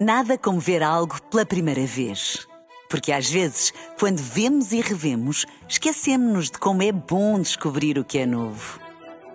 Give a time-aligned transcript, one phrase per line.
[0.00, 2.48] Nada como ver algo pela primeira vez.
[2.88, 8.16] Porque às vezes, quando vemos e revemos, esquecemos-nos de como é bom descobrir o que
[8.16, 8.80] é novo.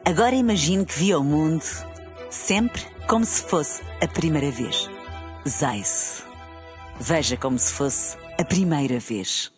[0.04, 1.63] Agora imagine que viu o mundo
[2.31, 4.89] sempre como se fosse a primeira vez.
[5.47, 6.24] Zais.
[7.00, 9.52] Veja como se fosse a primeira vez.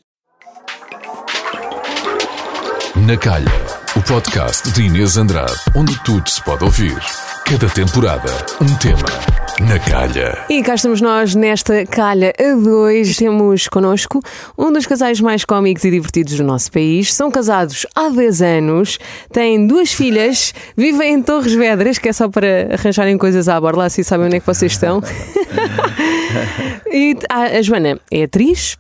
[3.05, 3.48] Na Calha,
[3.96, 7.00] o podcast de Inês Andrade, onde tudo se pode ouvir.
[7.46, 8.30] Cada temporada,
[8.60, 9.46] um tema.
[9.60, 10.46] Na Calha.
[10.50, 13.18] E cá estamos nós nesta calha a dois.
[13.18, 14.21] Temos connosco
[14.56, 17.14] um dos casais mais cómicos e divertidos do nosso país.
[17.14, 19.00] São casados há 10 anos,
[19.32, 23.86] têm duas filhas, vivem em Torres Vedras, que é só para arranjarem coisas à borla,
[23.86, 25.01] assim sabem onde é que vocês estão.
[26.92, 28.78] e a Joana é atriz,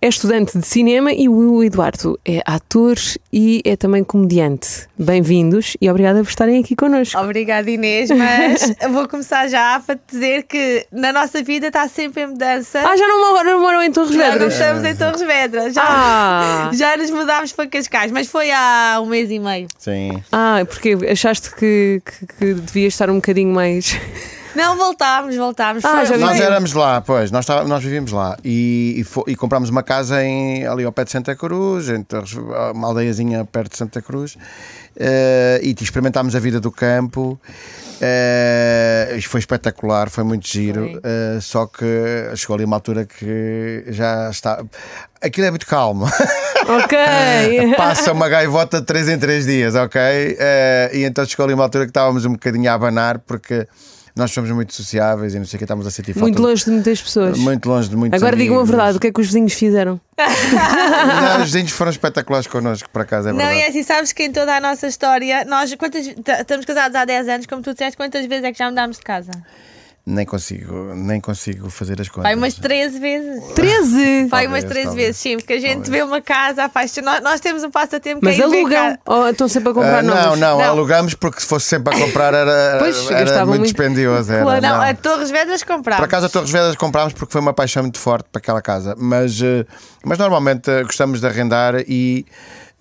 [0.00, 2.96] é estudante de cinema e o Eduardo é ator
[3.32, 4.86] e é também comediante.
[4.98, 7.18] Bem-vindos e obrigada por estarem aqui connosco.
[7.20, 12.22] Obrigada, Inês, mas vou começar já para te dizer que na nossa vida está sempre
[12.22, 12.80] em mudança.
[12.80, 14.52] Ah, já não moram, não moram em Torres Já não Vedras?
[14.54, 16.70] estamos em Torres Vedras, já, Ah.
[16.74, 19.66] já nos mudámos para Cascais, mas foi há um mês e meio.
[19.78, 20.22] Sim.
[20.32, 23.96] Ah, porque achaste que, que, que devias estar um bocadinho mais.
[24.56, 25.84] Não, voltámos, voltámos.
[25.84, 26.16] Ah, já.
[26.16, 29.82] Nós éramos lá, pois, nós, estava- nós vivíamos lá e, e, fo- e comprámos uma
[29.82, 32.32] casa em, ali ao pé de Santa Cruz, em Torres-
[32.74, 34.36] uma aldeiazinha perto de Santa Cruz,
[34.98, 37.38] eh, e experimentámos a vida do campo.
[39.16, 41.00] isto foi espetacular, foi muito giro.
[41.02, 41.84] Eh, só que
[42.36, 44.62] chegou ali uma altura que já está.
[45.20, 46.04] Aquilo é muito calmo.
[46.06, 46.98] Ok.
[47.76, 50.00] Passa uma gaivota de 3 em 3 dias, ok?
[50.00, 53.66] Eh, e então chegou ali uma altura que estávamos um bocadinho a abanar porque
[54.16, 56.22] nós somos muito sociáveis e não sei o que, estávamos a sentir falta.
[56.24, 57.38] Muito longe de muitas pessoas.
[57.38, 60.00] Muito longe de muitos Agora digam a verdade, o que é que os vizinhos fizeram?
[60.16, 63.58] Não, os vizinhos foram espetaculares connosco, por acaso, é Não, verdade.
[63.58, 67.04] e é assim, sabes que em toda a nossa história, nós quantas, estamos casados há
[67.04, 69.32] 10 anos, como tu disseste, quantas vezes é que já mudámos de casa?
[70.08, 72.22] Nem consigo, nem consigo fazer as contas.
[72.22, 73.42] Vai umas 13 vezes.
[73.54, 74.26] 13!
[74.28, 74.94] Vai umas Talvez, 13 talvez.
[75.06, 77.14] vezes, sim, porque a gente vê uma casa, apaixona.
[77.14, 79.74] Nós, nós temos um passatempo Mas que é ir ver alugam ou estão sempre a
[79.74, 80.38] comprar Ah, não, novos?
[80.38, 80.64] não, Não.
[80.64, 83.62] alugamos porque se fosse sempre a comprar era, Pois, era muito muito.
[83.64, 84.32] dispendioso.
[84.32, 84.62] Era, Claro.
[84.62, 84.80] Não, não.
[84.82, 85.98] a Torres Vedras comprámos.
[85.98, 88.94] Por acaso a Torres Vedras comprámos porque foi uma paixão muito forte para aquela casa,
[88.96, 89.66] mas, eh,
[90.04, 92.24] mas normalmente eh, gostamos de arrendar e.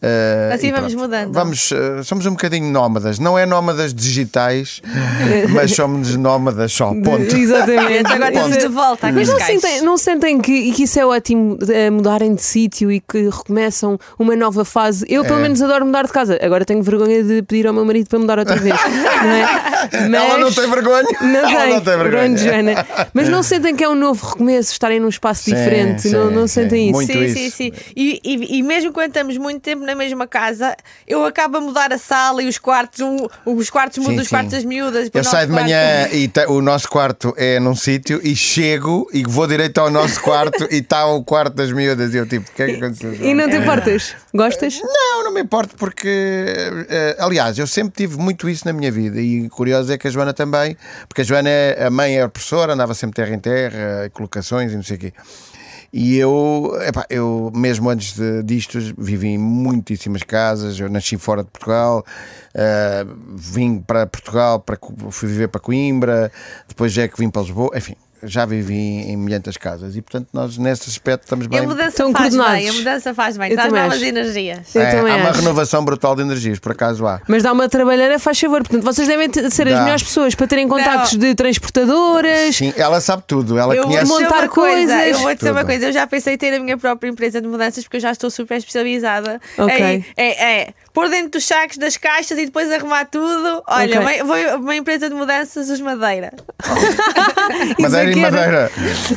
[0.01, 1.03] eh, Assim vamos pronto.
[1.03, 1.33] mudando.
[1.33, 4.81] Vamos, eh, somos um bocadinho nómadas, não é nómadas digitais,
[5.51, 6.94] mas somos nómadas só.
[6.94, 7.35] Ponto.
[7.35, 8.11] Exatamente.
[8.11, 11.05] Agora estamos de volta a Mas não sentem, não sentem que, e que isso é
[11.05, 15.05] ótimo eh, mudarem de sítio e que recomeçam uma nova fase?
[15.09, 15.44] Eu, pelo É.
[15.44, 16.38] menos, adoro mudar de casa.
[16.41, 18.75] Agora tenho vergonha de pedir ao meu marido para mudar outra vez.
[18.75, 19.45] não é?
[20.09, 20.23] Mas...
[20.25, 21.07] Ela não tem vergonha.
[21.22, 22.38] Não Ela tem, não tem vergonha.
[22.38, 22.88] Joana.
[23.13, 26.09] Mas não sentem que é um novo recomeço, estarem num espaço Sim, diferente?
[26.09, 26.53] não, sim, não sim.
[26.61, 26.94] sentem isso?
[26.94, 27.35] Muito sim, isso.
[27.38, 27.72] sim, sim.
[27.95, 30.75] E, e, e mesmo quando estamos muito tempo na mesma casa,
[31.07, 34.51] eu acabo a mudar a sala e os quartos, um, os quartos mudam os quartos
[34.51, 35.09] das miúdas.
[35.13, 39.23] Eu saio de manhã e te- o nosso quarto é num sítio e chego e
[39.23, 42.53] vou direito ao nosso quarto e está o quarto das miúdas e eu tipo, o
[42.53, 43.13] que é que aconteceu?
[43.13, 44.16] E não te importas?
[44.34, 44.79] Gostas?
[44.84, 46.07] Não, não me importo porque,
[46.90, 50.12] eh, aliás, eu sempre tive muito isso na minha vida e curioso é que a
[50.12, 50.75] Joana também,
[51.07, 54.75] porque a Joana, é, a mãe era professora, andava sempre terra em terra, colocações e
[54.75, 55.13] não sei o quê.
[55.97, 60.78] E eu, epá, eu mesmo antes de, disto, vivi em muitíssimas casas.
[60.78, 62.06] Eu nasci fora de Portugal,
[62.53, 64.78] eh, vim para Portugal, para,
[65.09, 66.29] fui viver para Coimbra,
[66.67, 69.96] depois já é que vim para Lisboa, enfim, já vivi em milhentas casas.
[69.96, 71.59] E portanto, nós nesse aspecto estamos E bem.
[71.59, 72.53] a mudança Estão faz coordenados.
[72.62, 74.06] bem, a mudança faz bem, Eu traz também novas acho.
[74.06, 74.76] energias.
[74.76, 77.22] É, há uma renovação brutal de energias, por acaso há.
[77.28, 78.59] Mas dá uma trabalheira, faz favor.
[78.64, 79.81] Portanto, vocês devem ser as Dá.
[79.84, 82.56] melhores pessoas para terem contactos de transportadoras.
[82.56, 84.12] Sim, ela sabe tudo, ela Eu vou conhece.
[84.12, 85.12] dizer montar coisa, coisas.
[85.12, 87.47] eu vou dizer uma coisa, eu já pensei em ter a minha própria empresa de
[87.47, 89.40] mudanças porque eu já estou super especializada.
[89.58, 89.76] Ok.
[89.86, 93.61] em- É, é, pôr dentro dos sacos das caixas e depois arrumar tudo.
[93.67, 94.22] Olha, Ok.
[94.22, 96.31] uma, vou- uma empresa de mudanças, os Madeira.
[97.79, 98.72] Madeira é e que era- Madeira.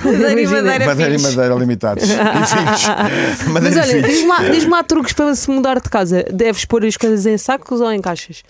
[0.04, 0.46] Madeira e.
[0.46, 1.22] Madeira, Madeira e.
[1.22, 2.04] Madeira limitados.
[2.08, 3.48] E.
[3.50, 6.24] Mas Madeira e olha, diz-me lá, diz-me lá truques para se mudar de casa.
[6.32, 8.42] Deves pôr as coisas em sacos ou em caixas?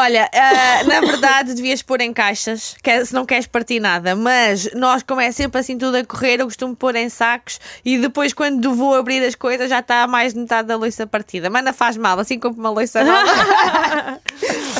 [0.00, 4.16] Olha, ah, na verdade devias pôr em caixas, que é- se não queres partir nada,
[4.16, 7.98] mas nós, como é sempre assim tudo a correr, eu costumo pôr em sacos e
[7.98, 11.50] depois, quando vou abrir as coisas, já está mais de metade da louça partida.
[11.50, 13.30] Mas não faz mal, assim como uma louça nova.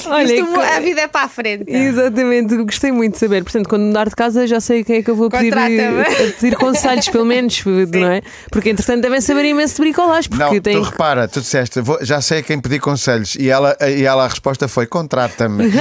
[0.07, 1.71] Olha, Isto, que- a vida é para a frente.
[1.71, 3.43] Exatamente, gostei muito de saber.
[3.45, 5.67] Portanto, quando mudar de casa, já sei quem é que eu vou pedir, a
[6.41, 7.63] pedir conselhos, pelo menos,
[7.93, 8.23] não é?
[8.51, 10.31] Porque entretanto devem saber imenso de bricolagem.
[10.31, 10.75] Porque Não, tem...
[10.77, 13.35] tu repara, tu disseste, vou- já sei a quem pedir conselhos.
[13.37, 15.65] E ela, e ela a resposta foi: contrata-me.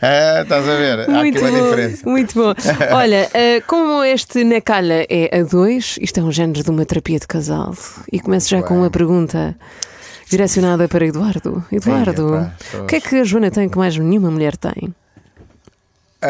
[0.00, 1.00] é, estás a ver?
[1.00, 2.08] Há aqui Muito uma bom, diferença.
[2.10, 2.54] muito bom.
[2.96, 6.84] Olha, eh, como este na calha é a dois, isto é um género de uma
[6.86, 7.74] terapia de casal.
[8.10, 8.78] E começo já com bem.
[8.84, 9.54] uma pergunta
[10.30, 11.62] direcionada para Eduardo.
[11.70, 14.94] Eduardo, estou- o que é que a Joana tem que mais nenhuma mulher tem?
[16.22, 16.28] Ah,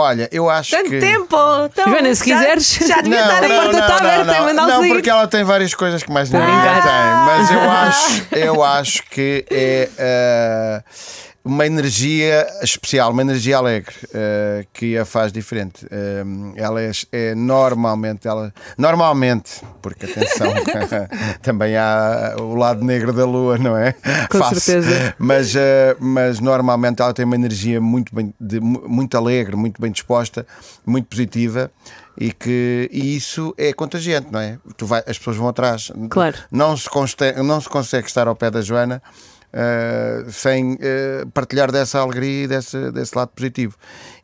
[0.00, 0.98] olha, eu acho Tanto que.
[0.98, 1.36] tempo!
[1.66, 2.78] Então, Joana, se já- quiseres.
[2.86, 5.74] Já devia estar a porta está aberta e não, mandá-lo não, porque ela tem várias
[5.74, 6.82] coisas que mais ninguém brincar.
[6.82, 7.26] tem.
[7.26, 10.82] Mas eu acho, eu acho que é eh,
[11.48, 15.86] uma energia especial, uma energia alegre eh, que a faz diferente.
[15.90, 16.22] Eh,
[16.56, 20.52] ela é, é normalmente, ela, normalmente, porque atenção,
[21.42, 23.92] também há o lado negro da lua, não é?
[24.30, 25.14] Com certeza.
[25.18, 29.80] Mas, eh, mas normalmente ela tem uma energia muito, bem, de- mu- muito alegre, muito
[29.80, 30.46] bem disposta,
[30.86, 31.70] muito positiva.
[32.20, 34.58] E, que, e isso é contagiante, não é?
[34.76, 35.92] Tu vai, as pessoas vão atrás.
[36.10, 36.36] Claro.
[36.50, 39.00] Não se, conste- não se consegue estar ao pé da Joana
[39.52, 43.76] eh, sem eh, partilhar dessa alegria e desse, desse lado positivo.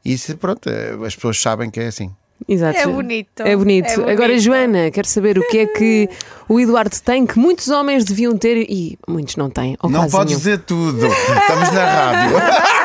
[0.05, 2.11] E isso, pronto, eh, as pessoas sabem que é assim.
[2.47, 2.79] Exato.
[2.79, 3.43] É bonito.
[3.43, 3.87] É bonito.
[3.88, 4.11] É bonito.
[4.11, 6.09] Agora, Joana, quero saber o que é que
[6.49, 9.76] o Eduardo tem que muitos homens deviam ter e muitos não têm.
[9.82, 10.38] ou não quase podes nenhum.
[10.38, 11.06] dizer tudo.
[11.06, 12.84] Estamos na rádio.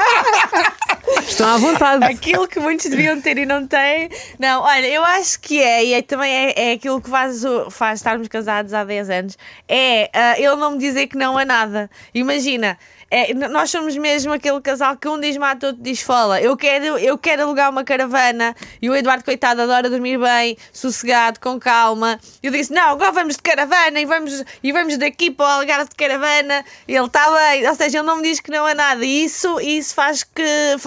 [1.40, 2.04] Estão à vontade.
[2.04, 4.10] Aquilo que muitos deviam ter e não têm.
[4.38, 8.00] Não, olha, eu acho que é, e é, também é, é aquilo que faz, faz
[8.00, 11.90] estarmos casados há 10 anos, é ah, ele não me dizer que não a nada.
[12.14, 12.78] Imagina.
[13.12, 16.40] É, nós somos mesmo aquele casal que um diz mata, outro diz fala.
[16.42, 21.40] Eu quero, eu quero alugar uma caravana e o Eduardo, coitado, adora dormir bem, sossegado,
[21.40, 22.20] com calma.
[22.44, 25.90] Eu disse: Não, agora vamos de caravana e vamos, e vamos daqui para o Algarve
[25.90, 26.64] de caravana.
[26.88, 29.04] E ele está bem, ou seja, ele não me diz que não há nada.
[29.04, 30.44] E isso, isso faz que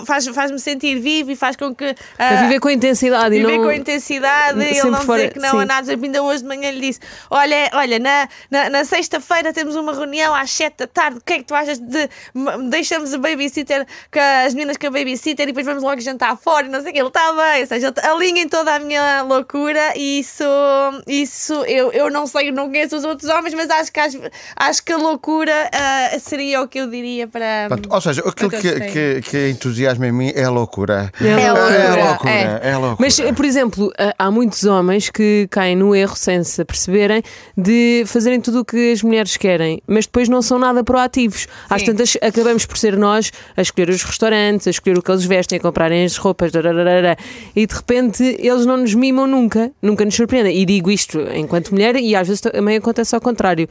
[0.07, 1.95] faz, faz-me sentir vivo e faz com que.
[2.19, 3.65] Ah, viver com intensidade Viver e não.
[3.65, 5.67] com intensidade, ele sempre não fora- dizer que não a sim.
[5.69, 5.83] nada.
[5.83, 9.77] Por exemplo, Ainda hoje de manhã lhe disse: Olha, olha na, na, na sexta-feira temos
[9.77, 11.19] uma reunião às 7 da tarde.
[11.19, 12.09] O que é que tu achas de.
[12.71, 16.67] Deixamos a babysitter, com as meninas com a babysitter e depois vamos logo jantar fora
[16.67, 16.99] e não sei o que.
[17.01, 20.45] Ele está bem, ou seja, ele alinha em toda a minha loucura e isso,
[21.07, 24.19] isso eu, eu não sei, não conheço os outros homens, mas acho que, acho,
[24.57, 27.67] acho que a loucura ah, seria o que eu diria para.
[27.69, 31.11] Pronto, ou seja, aquilo que, que, que entusiasma em mim é a loucura.
[31.21, 32.33] É É É loucura, a loucura.
[32.33, 32.61] é.
[32.63, 32.97] É a loucura.
[33.01, 37.23] Mas, por exemplo, há- há muitos homens que caem no erro, sem se aperceberem,
[37.57, 41.47] de fazerem tudo o que as mulheres querem, mas depois não são nada proativos.
[41.69, 41.87] Às Sim.
[42.21, 45.61] Acabamos por ser nós a escolher os restaurantes, a escolher o que eles vestem, a
[45.61, 47.17] comprarem as roupas, dararara,
[47.55, 50.57] e de repente eles não nos mimam nunca, nunca nos surpreendem.
[50.57, 53.69] E digo isto enquanto mulher, e às vezes também acontece ao contrário.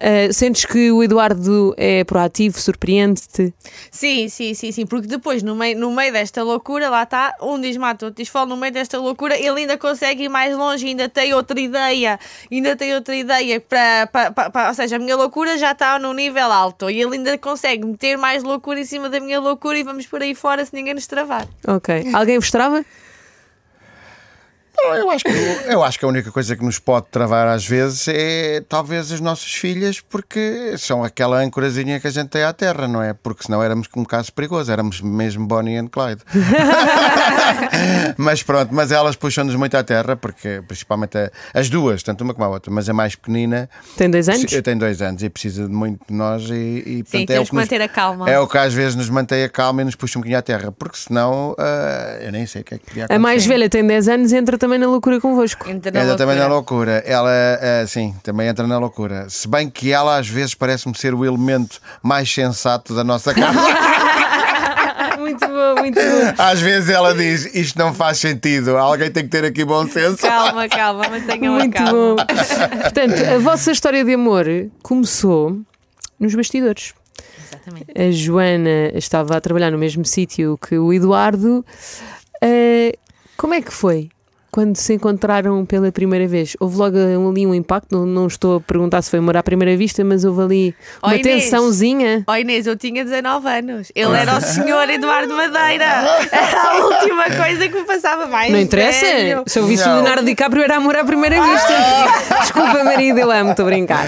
[0.00, 3.52] Ah, sentes que o Eduardo é proativo, surpreende-te?
[3.90, 7.60] Sim, sim, sim, sim, porque depois, no meio, no meio desta loucura, lá está, um
[7.60, 10.86] diz mata, outro diz fala, no meio desta loucura, ele ainda consegue ir mais longe,
[10.86, 12.18] ainda tem outra ideia,
[12.50, 16.12] ainda tem outra ideia para, para- para- ou seja, a minha loucura já está num
[16.12, 19.82] nível alto e ele ainda consegue meter mais loucura em cima da minha loucura e
[19.82, 21.46] vamos por aí fora se ninguém nos travar.
[21.66, 22.10] Ok.
[22.12, 22.84] Alguém vos trava?
[24.76, 25.30] Não, eu, acho que,
[25.66, 29.20] eu acho que a única coisa que nos pode travar às vezes é talvez as
[29.20, 33.14] nossas filhas, porque são aquela âncorazinha que a gente tem à terra, não é?
[33.14, 36.22] Porque senão éramos um caso perigoso, éramos mesmo Bonnie and Clyde.
[38.16, 42.34] mas pronto, mas elas puxam-nos muito à terra, porque principalmente a- as duas, tanto uma
[42.34, 44.52] como a outra, mas a mais pequenina Tem dois anos?
[44.52, 46.52] eu tenho dois anos e precisa de muito de nós e,
[46.86, 48.30] e portanto, é o temos que que nos- manter a calma.
[48.30, 50.42] É o que às vezes nos mantém a calma e nos puxa um bocadinho à
[50.42, 53.48] terra, porque senão ah, eu nem sei o que é que podia A mais acontecer.
[53.48, 55.68] velha tem 10 anos e entra também na loucura convosco.
[55.68, 56.92] Entra na Ela também na loucura.
[56.94, 57.02] loucura.
[57.06, 57.30] Ela,
[57.82, 59.26] ah, sim, também entra na loucura.
[59.28, 63.58] Se bem que ela às vezes parece-me ser o elemento mais sensato da nossa casa.
[65.40, 66.34] Muito bom, muito bom.
[66.42, 70.18] às vezes ela diz: Isto não faz sentido, alguém tem que ter aqui bom senso.
[70.18, 71.92] Calma, calma, mantenham a Muito calma.
[71.92, 72.16] bom.
[72.82, 74.46] Portanto, a vossa história de amor
[74.82, 75.60] começou
[76.18, 76.94] nos bastidores.
[77.46, 77.86] Exatamente.
[78.00, 81.64] A Joana estava a trabalhar no mesmo sítio que o Eduardo.
[82.42, 82.96] Eh,
[83.36, 84.10] como é que foi?
[84.54, 87.88] Quando se encontraram pela primeira vez, houve logo ali um impacto.
[87.90, 91.08] Não, não estou a perguntar se foi amor à primeira vista, mas houve ali Oh,
[91.08, 91.42] uma Inês.
[91.44, 92.22] tensãozinha.
[92.24, 93.90] Ó Inês, eu tinha 19 anos.
[93.96, 95.84] Ele era o senhor Eduardo Madeira.
[96.30, 98.52] Era a última coisa que me passava mais.
[98.52, 99.00] Não interessa.
[99.04, 99.42] velho.
[99.44, 99.92] Se eu visse o.
[99.94, 101.72] Leonardo DiCaprio, era amor à primeira vista.
[102.42, 104.06] Desculpa, marido, eu amo, estou a brincar.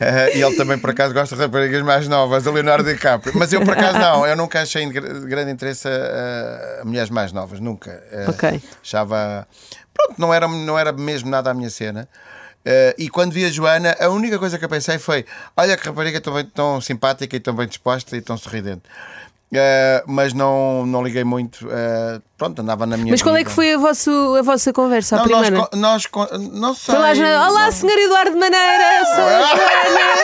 [0.00, 3.32] Ah, e ele também, por acaso, gosta de raparigas mais novas, o Leonardo DiCaprio.
[3.36, 4.26] Mas eu, por acaso, não.
[4.26, 8.02] Eu nunca achei de gra- de grande interesse a, a mulheres mais novas, nunca.
[8.12, 8.60] Ah, Ok.
[8.82, 9.46] Achava.
[9.94, 12.08] Pronto, não era, não era mesmo nada a minha cena.
[12.66, 15.24] Ah, e quando vi a Joana, a única coisa que eu pensei foi:
[15.56, 18.82] olha que rapariga tão, bem- tão simpática e tão bem disposta e tão sorridente.
[19.54, 21.68] Ah, mas não, não liguei muito.
[21.70, 25.16] ah, pronto, andava na minha Mas qual é que foi a, vosso, a vossa conversa,
[25.16, 25.68] a Não, nós, primeira?
[25.74, 26.94] nós, co- não sei.
[26.94, 30.14] Lá, Olá, não- senhor Eduardo Maneira, sou a Joana.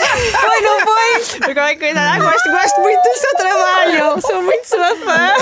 [0.41, 1.91] Foi, não foi?
[1.97, 4.21] Ah, gosto, gosto muito do seu trabalho.
[4.21, 5.35] Sou muito sua fã.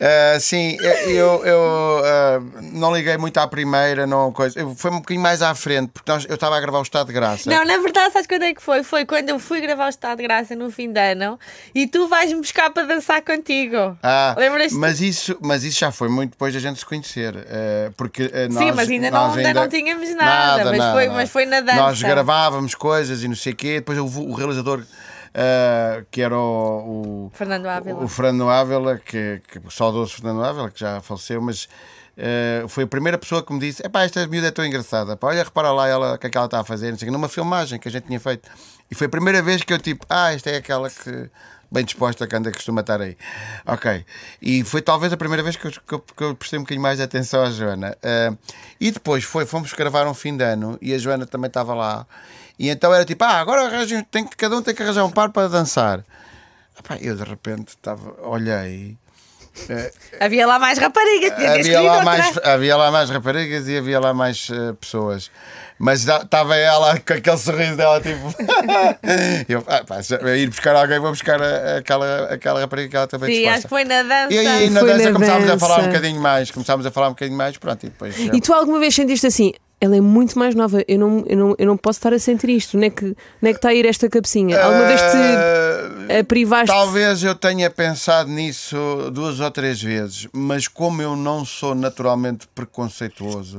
[0.00, 2.40] Ah, sim, eu, eu ah,
[2.72, 4.58] não liguei muito à primeira, não coisa.
[4.60, 7.06] Eu, foi um bocadinho mais à frente, porque nós- eu estava a gravar o Estado
[7.08, 7.50] de Graça.
[7.50, 8.82] Não, na verdade, sabes quando é que foi?
[8.82, 11.38] Foi quando eu fui gravar o Estado de Graça no fim de ano
[11.74, 13.96] e tu vais-me buscar para dançar contigo.
[14.02, 14.74] Ah, Lembras-te?
[14.76, 17.34] mas isso, mas isso já foi muito depois da gente se conhecer.
[17.48, 21.30] eh, porque eh, nós, Sim, mas ainda não- ainda não tínhamos nada, mas foi- mas
[21.30, 21.76] foi na dança.
[21.76, 23.74] Nós gravávamos coisas e não sei o quê.
[23.76, 24.82] Depois houve o realizador
[25.34, 28.02] eh, que era o, o, Fernando Ávila.
[28.04, 31.68] o Fernando Ávila, que, que o saudoso Fernando Ávila, que já faleceu, mas
[32.16, 35.16] eh, foi a primeira pessoa que me disse: Epá, esta miúda é tão engraçada.
[35.16, 37.06] Pá, olha, repara lá ela, o que é que ela está a fazer, não sei
[37.08, 38.48] o quê, numa filmagem que a gente tinha feito.
[38.90, 41.28] E foi a primeira vez que eu, tipo, ah, esta é aquela que
[41.70, 43.16] bem disposta que anda costuma estar aí.
[43.66, 44.04] Ok.
[44.40, 46.82] E foi talvez a primeira vez que eu, que eu- que eu prestei um bocadinho
[46.82, 47.96] mais de atenção à Joana.
[48.02, 48.34] Ah,
[48.80, 52.06] e depois foi, fomos gravar um fim de ano e a Joana também estava lá.
[52.58, 53.70] E então era tipo, ah, agora
[54.10, 56.04] tem que, cada um tem que arranjar um par para dançar.
[56.78, 58.96] Epá, eu de repente estava, olhei.
[60.20, 64.48] Havia lá mais raparigas, Havia lá, mais, havia lá mais raparigas e havia lá mais
[64.50, 65.30] eh, pessoas.
[65.78, 68.34] Mas estava ela com aquele sorriso dela, tipo.
[69.48, 70.00] eu, ah, pá,
[70.36, 73.58] ir buscar alguém, vou buscar a- aquela, aquela rapariga que ela também Sim, disposta.
[73.58, 74.32] acho que foi na dança.
[74.32, 77.08] E aí na Foi dança na começámos a falar um bocadinho mais, começámos a falar
[77.08, 78.16] um bocadinho mais, pronto, e depois.
[78.18, 79.52] E tu alguma vez sentiste assim?
[79.78, 82.48] Ela é muito mais nova, eu não, eu não, eu não posso estar a sentir
[82.48, 82.78] isto.
[82.78, 83.04] Não é que,
[83.42, 84.58] não é que está a ir esta cabecinha?
[84.62, 85.16] Alguma vez te
[86.08, 86.68] Eh, a privaste?
[86.74, 88.76] Talvez eu tenha pensado nisso
[89.12, 93.58] duas ou três vezes, mas como eu não sou naturalmente preconceituoso,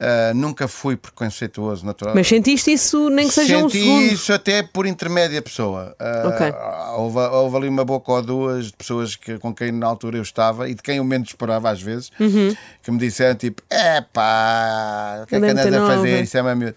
[0.00, 2.18] eh, nunca fui preconceituoso naturalmente.
[2.22, 4.02] Mas sentiste isso, nem que seja um Senti segundo.
[4.12, 5.94] isso até por intermédia pessoa.
[5.98, 6.52] Ah, Ok.
[6.96, 10.22] houve, houve ali uma boca ou duas de pessoas que, com quem na altura eu
[10.22, 12.56] estava e de quem eu menos esperava às vezes, Uhum.
[12.82, 16.10] que me disseram tipo: é pá, o que é que andas a fazer?
[16.12, 16.76] nova." Isso é uma miúda.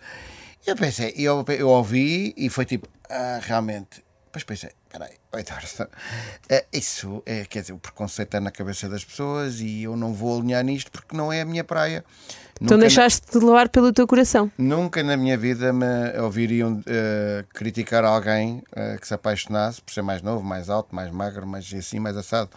[0.65, 4.03] Eu pensei, eu, eu ouvi e foi tipo: ah, realmente.
[4.25, 5.87] Depois pensei: peraí, oi, Eduardo,
[6.49, 10.11] eh, isso é, quer dizer, o preconceito é na cabeça das pessoas e eu não
[10.13, 12.03] vou alinhar nisto porque não é a minha praia.
[12.55, 14.51] Então Nunca na- deixaste de levar pelo teu coração.
[14.57, 15.85] Nunca na minha vida me
[16.21, 21.11] ouviriam eh, criticar alguém eh, que se apaixonasse por ser mais novo, mais alto, mais
[21.11, 22.49] magro, mais assim, mais assado.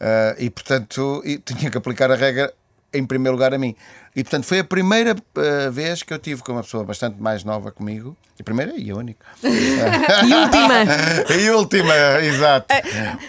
[0.00, 2.52] Eh, e portanto, tinha que aplicar a regra
[2.94, 3.74] em primeiro lugar a mim.
[4.16, 7.42] E portanto, foi a primeira eh, vez que eu tive com uma pessoa bastante mais
[7.44, 8.16] nova comigo.
[8.38, 9.24] A primeira e única.
[9.42, 10.84] E última,
[11.38, 12.66] e última, exato.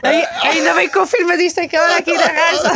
[0.03, 2.71] Ai- Ainda bem que confirmas isto aquela aqui na raça.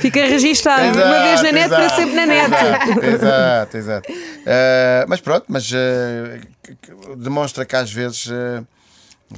[0.00, 0.82] fica registado.
[0.96, 2.50] uma vez na net, para exato, sempre na net.
[2.52, 3.76] Exato, exato.
[3.76, 4.12] exato.
[4.46, 8.62] Eh, mas pronto, mas eh, que demonstra que às vezes eh,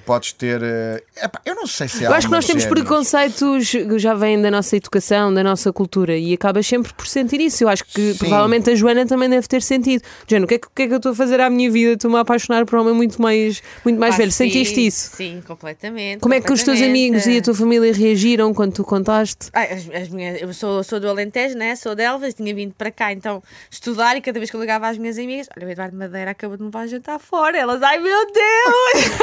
[0.05, 0.61] podes ter.
[0.63, 2.81] eh, epá, eu não sei se há Eu acho que nós temos género.
[2.83, 7.41] preconceitos que já vêm da nossa educação, da nossa cultura e acabas sempre por sentir
[7.41, 7.65] isso.
[7.65, 8.19] Eu acho que Sim.
[8.19, 10.03] provavelmente a Joana também deve ter sentido.
[10.29, 11.71] Joana, o que é que, o que é que eu estou a fazer à minha
[11.71, 11.93] vida?
[11.93, 14.33] Estou-me a apaixonar por um homem muito mais, muito mais Ah, velho.
[14.33, 15.17] sim, Sentiste isso?
[15.17, 16.21] Sim, completamente.
[16.21, 19.49] Como é que os teus amigos e a tua família reagiram quando tu contaste?
[19.55, 21.75] Ai, as, as minhas, eu sou, sou do Alentejo, né?
[21.77, 24.89] sou de Elvas, tinha vindo para cá então estudar e cada vez que eu ligava
[24.89, 27.57] às minhas amigas, olha, o Eduardo Madeira acabou de me levar jantar fora.
[27.57, 29.17] Elas, ai meu Deus!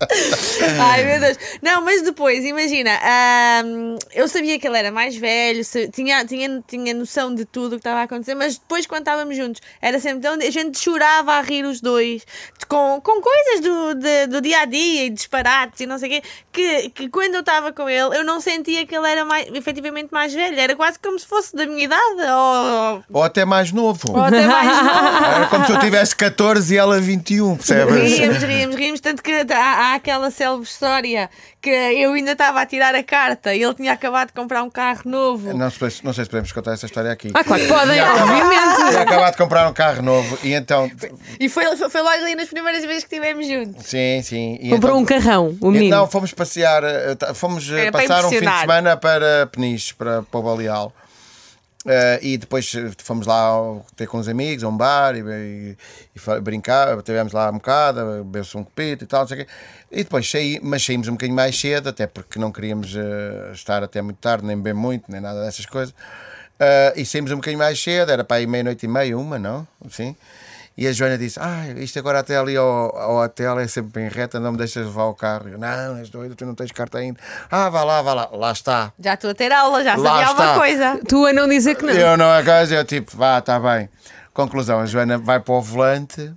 [0.80, 1.36] ai meu Deus!
[1.62, 2.90] Não, mas depois, imagina,
[4.14, 7.80] eu sabia que ele era mais velho, tinha, tinha, tinha noção de tudo o que
[7.80, 10.34] estava a acontecer, mas depois quando estávamos juntos era sempre tão.
[10.34, 12.22] A gente chorava a rir os dois
[12.68, 16.12] com, com coisas do, de- do dia a dia e disparates e não sei o
[16.12, 19.48] quê, que, que quando eu estava com ele eu não sentia que ele era mais,
[19.54, 23.72] efetivamente mais velho, era quase como se fosse da minha idade ou, Ou até mais
[23.72, 24.00] novo.
[24.12, 25.24] ou até mais novo.
[25.24, 28.18] Era como se eu tivesse 14 e ela 21, percebes?
[28.18, 31.28] Ríamos, ríamos, ríamos, tanto que há, há aquela célebre história
[31.60, 34.70] que eu ainda estava a tirar a carta e ele tinha acabado de comprar um
[34.70, 35.52] carro novo.
[35.52, 37.30] Não, se- não sei se podemos contar essa história aqui.
[37.34, 38.76] Ah, claro que podem, obviamente.
[38.90, 40.90] Tinha acabado de comprar um carro novo e então.
[41.38, 43.86] E foi, foi, logo ali nas primeiras vezes que estivemos juntos.
[43.86, 44.58] Sim, sim.
[44.60, 45.96] E Comprou então- um carrão, o E menino.
[45.96, 48.60] Não, fomos passear, eh, tá- fomos eh, Era para passar um fim de impressionar.
[48.60, 50.92] semana para Peniche, para, para o Baleal.
[51.86, 53.52] Eh, e depois eh, fomos lá
[53.96, 55.76] ter com os amigos, a um bar e, e,
[56.14, 59.46] e brincar, estivemos lá um bocado, bebeu-se um copito e tal, não sei quê.
[59.90, 63.82] E depois saí, mas saímos um bocadinho mais cedo, até porque não queríamos eh, estar
[63.82, 65.94] até muito tarde, nem beber muito, nem nada dessas coisas.
[66.58, 69.66] Eh, e saímos um bocadinho mais cedo, era para aí meia-noite e meia, uma, não?
[69.90, 70.14] Sim.
[70.76, 74.08] E a Joana disse: Ah, isto agora até ali ao, ao hotel é sempre bem
[74.08, 75.48] reta, não me deixas levar o carro.
[75.48, 77.18] Eu, não, és doido, tu não tens carta ainda.
[77.50, 78.92] Ah, vá lá, vá lá, lá está.
[78.98, 80.58] Já estou a ter aula, já Lá sabia alguma está.
[80.58, 81.00] coisa.
[81.06, 81.92] Tu a não dizer que não.
[81.92, 83.88] Eu não a coisa, eu tipo, vá, está bem.
[84.32, 86.32] Conclusão: a Joana vai para o volante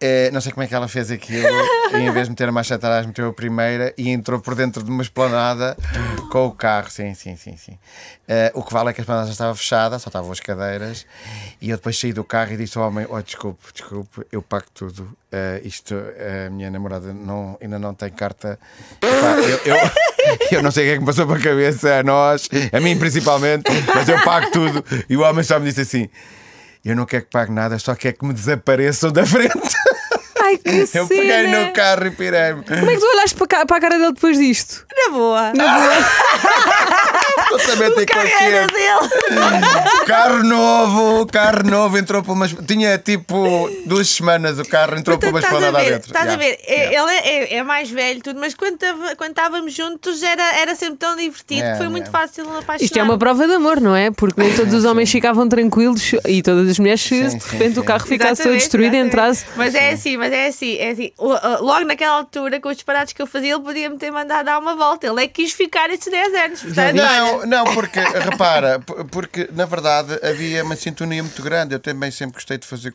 [0.00, 1.46] eh, não sei como é que ela fez aquilo.
[1.92, 4.82] e em vez de meter a marcha atrás, meteu a primeira e entrou por dentro
[4.82, 5.76] de uma esplanada
[6.30, 6.90] com o carro.
[6.90, 7.56] Sim, sim, sim.
[7.56, 7.78] sim.
[8.26, 11.06] Eh, o que vale é que a esplanada já estava fechada, só estavam as cadeiras.
[11.60, 14.66] E eu depois saí do carro e disse ao homem: Oh, desculpe, desculpe, eu pago
[14.72, 15.10] tudo.
[15.30, 18.58] Eh, isto, a minha namorada não, ainda não tem carta.
[19.02, 19.76] Epá, eu, eu,
[20.58, 22.80] eu não sei o que é que me passou para a cabeça, a nós, a
[22.80, 23.64] mim principalmente,
[23.94, 24.84] mas eu pago tudo.
[25.08, 26.08] E o homem só me disse assim:
[26.84, 29.52] Eu não quero que pague nada, só quero que me desapareçam da frente.
[30.42, 31.66] Ai, que Eu peguei cena.
[31.66, 32.64] no carro e pirei-me.
[32.64, 34.86] Como é que tu olhaste para, cá- para a cara dele depois disto?
[34.96, 35.52] Na boa.
[37.50, 38.74] Totalmente Carreira inconsciente.
[38.74, 40.04] dele.
[40.06, 42.48] Carro novo, carro novo, entrou para uma.
[42.48, 46.06] Tinha tipo duas semanas o carro, entrou para uma Portanto, estás a esplanada ver, dentro.
[46.08, 46.44] estás a Yeah.
[46.44, 47.12] ver, é- Yeah.
[47.12, 50.96] ele é, é mais velho tudo, mas quando, tava- quando estávamos juntos era, era sempre
[50.98, 52.82] tão divertido Yeah, que foi muito fácil apaixonar.
[52.82, 54.10] Isto é uma prova de amor, não é?
[54.10, 57.74] Porque nem todos os homens ficavam tranquilos e todas as mulheres, se Sim, de repente
[57.74, 57.80] sim.
[57.80, 59.12] o carro ficasse todo destruído e exatamente.
[59.14, 59.44] entrasse.
[59.56, 61.12] Mas é assim, mas é assim, é assim.
[61.18, 64.44] O- o- Logo naquela altura, com os disparates que eu fazia, ele podia-me ter mandado
[64.46, 65.06] dar uma volta.
[65.06, 66.62] Ele é que quis ficar estes 10 anos.
[66.62, 68.80] Portanto, Não, não, porque, repara,
[69.10, 71.74] porque na verdade havia uma sintonia muito grande.
[71.74, 72.94] Eu também sempre gostei de fazer,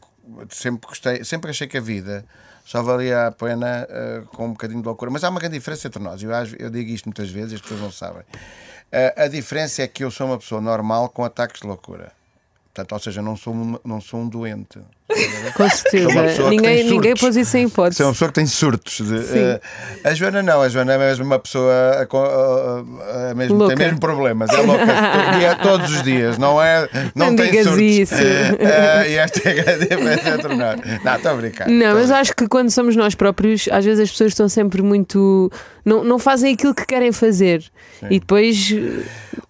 [0.50, 2.26] sempre gostei, sempre achei que a vida
[2.66, 5.12] só valia a pena eh, com um bocadinho de loucura.
[5.12, 6.22] Mas há uma grande diferença entre nós.
[6.22, 8.24] Eu, eu digo isto muitas vezes as pessoas não sabem.
[8.92, 12.12] Eh, a diferença é que eu sou uma pessoa normal com ataques de loucura.
[12.74, 14.80] Portanto, ou seja, não sou não sou um doente.
[15.56, 16.10] Com certeza.
[16.44, 17.98] que Ninguém, ninguém pôs isso em hipótese.
[17.98, 18.98] Sou uma pessoa que tem surtos.
[19.08, 19.60] de- eh,
[20.04, 24.00] a Joana não, a Joana é mesmo uma pessoa a, co- a- mesmo, tem mesmo
[24.00, 24.50] problemas.
[24.50, 26.90] É louca todo dia, todos os dias, não é?
[27.14, 27.82] Não, Não tem digas surtos.
[27.84, 28.14] isso.
[28.16, 29.54] Eh, e esta é
[30.56, 30.80] nós.
[31.04, 31.68] Não, estou a brincar.
[31.70, 32.20] Não, mas brincar.
[32.20, 35.52] acho que quando somos nós próprios, às vezes as pessoas estão sempre muito.
[35.86, 37.64] Não, não fazem aquilo que querem fazer
[38.10, 39.04] e depois eh,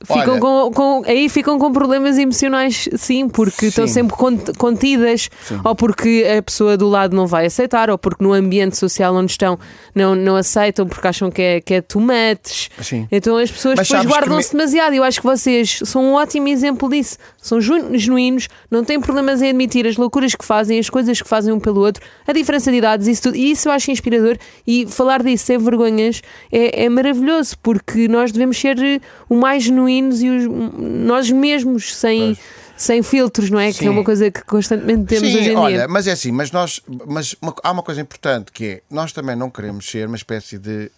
[0.03, 3.93] ficam Olha- com, com- Aí ficam com problemas emocionais, sim, porque estão Sim.
[3.93, 5.29] sempre cont- contidas,
[5.63, 9.31] ou porque a pessoa do lado não vai aceitar, ou porque no ambiente social onde
[9.31, 9.57] estão
[9.93, 12.69] não, não aceitam porque acham que é, que é tomates.
[12.81, 13.07] Sim.
[13.11, 14.93] Então as pessoas Mas depois guardam-se me- demasiado.
[14.93, 17.17] Eu acho que vocês são um ótimo exemplo disso.
[17.41, 21.53] São genuínos, não têm problemas em admitir as loucuras que fazem, as coisas que fazem
[21.53, 23.35] um pelo outro, a diferença de idades, isso tudo.
[23.37, 24.37] E isso eu acho inspirador.
[24.65, 28.99] E falar disso sem vergonhas é, é maravilhoso, porque nós devemos ser eh,
[29.29, 30.47] o mais genuínos e os-
[30.79, 32.37] nós mesmos, sem,
[32.77, 33.67] sem filtros, não é?
[33.71, 33.87] Que Sim.
[33.87, 35.87] é uma coisa que constantemente temos Sim, hoje em olha, dia.
[35.87, 39.35] mas é assim, mas nós, mas uma- há uma coisa importante que é, nós também
[39.35, 40.89] não queremos ser uma espécie de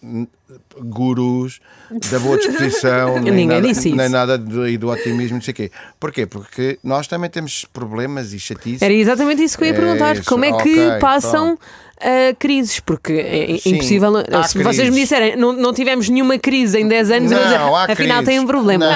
[0.80, 1.60] gurus
[2.10, 5.70] da boa disposição, nem, nada, nem nada do, e do otimismo, não sei o quê.
[5.98, 6.26] Porquê?
[6.26, 8.82] Porque nós também temos problemas e chatices.
[8.82, 10.16] Era exatamente isso que eu ia É perguntar.
[10.16, 11.58] isso, Como é que ok, passam
[12.00, 12.80] a crises?
[12.80, 14.12] Porque é é Sim, impossível.
[14.46, 14.94] se vocês crises.
[14.94, 18.24] me disserem não, não tivemos nenhuma crise em 10 anos, Não, afinal crises.
[18.24, 18.86] tem um problema.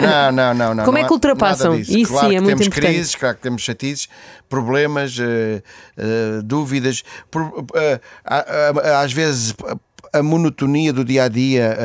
[0.00, 0.84] Não, não, não, não.
[0.84, 1.74] Como é que ultrapassam?
[1.78, 2.92] Isso claro sim, é muito temos importante.
[2.94, 4.08] crises, claro que temos chatices,
[4.48, 5.62] problemas, eh,
[5.96, 8.00] eh, dúvidas, por- eh,
[9.02, 9.54] às vezes.
[10.12, 11.76] A monotonia do dia a dia,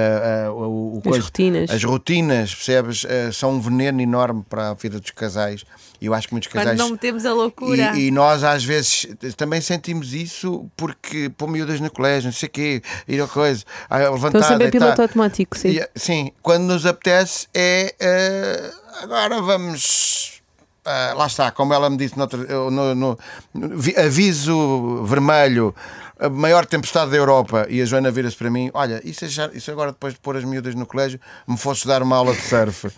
[0.53, 1.69] o, o As coisa- rotinas.
[1.69, 3.05] as rotinas, percebes?
[3.07, 5.63] Eh, são um veneno enorme para a vida dos casais.
[5.99, 6.79] E eu acho que muitos quando casais.
[6.79, 7.95] não metemos a loucura.
[7.97, 9.07] E, e nós às vezes
[9.37, 13.63] também sentimos isso porque pôr miúdas no colégio, não sei o quê, ir a coisa,
[13.89, 14.39] a levantar.
[14.39, 15.69] Estão sempre piloto automático, sim.
[15.77, 18.71] E, sim, quando nos apetece é eh,
[19.03, 20.41] agora vamos.
[20.83, 23.19] ah, lá está, como ela me disse no, outro- no- no-
[23.53, 25.75] no vi- aviso vermelho,
[26.21, 29.71] a maior tempestade da Europa, e a Joana vira-se para mim: Olha, isso, é isso
[29.71, 32.91] agora depois de pôr as miúdas no colégio, me fosse dar uma aula de surf.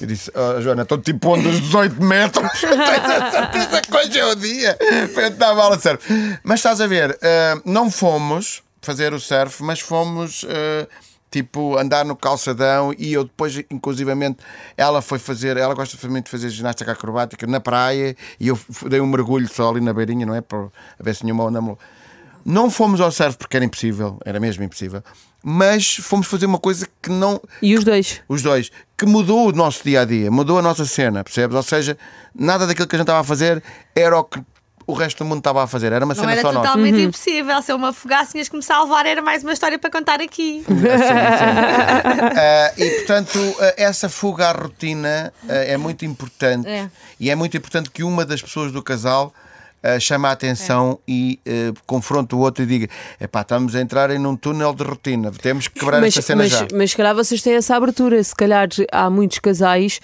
[0.00, 2.50] Eu disse, "Oh, Joana, estou tipo onde os 18 metros.
[2.60, 4.76] Tens a certeza que hoje é o dia
[5.14, 6.38] para te dar uma aula de surf.
[6.42, 10.44] Mas estás a ver, ah, não fomos fazer o surf, mas fomos.
[10.48, 10.86] ah,
[11.30, 14.38] tipo andar no calçadão e eu depois inclusivamente
[14.76, 19.00] ela foi fazer ela gosta muito de fazer ginástica acrobática na praia e eu dei
[19.00, 20.68] um mergulho só ali na beirinha não é para
[21.00, 21.60] ver se nenhuma onda.
[22.46, 25.02] Não fomos ao surf porque era impossível era mesmo impossível
[25.42, 28.20] mas fomos fazer uma coisa que não E os dois.
[28.28, 31.54] os dois, que mudou o nosso dia a dia, mudou a nossa cena, percebes?
[31.56, 31.96] Ou seja,
[32.34, 33.62] nada daquilo que a gente estava a fazer
[33.94, 34.40] era o que
[34.88, 36.66] o resto do mundo estava a fazer, era uma Não cena era só nossa.
[36.68, 37.60] totalmente impossível.
[37.62, 39.04] Se eu me afogasse, tinhas que me salvar.
[39.04, 40.64] Era mais uma história para contar aqui.
[42.38, 46.88] Ah, e portanto, ah, essa fuga à rotina ah, é muito importante É.
[47.20, 49.32] e é muito importante que uma das pessoas do casal
[50.00, 52.88] chame a atenção e ah, confronte o outro e diga:
[53.20, 56.42] epá, estamos a entrar em um túnel de rotina, temos que quebrar Mas, esta cena
[56.42, 56.66] mas, já.
[56.74, 58.22] mas se calhar vocês têm essa abertura.
[58.22, 60.00] Se calhar há muitos casais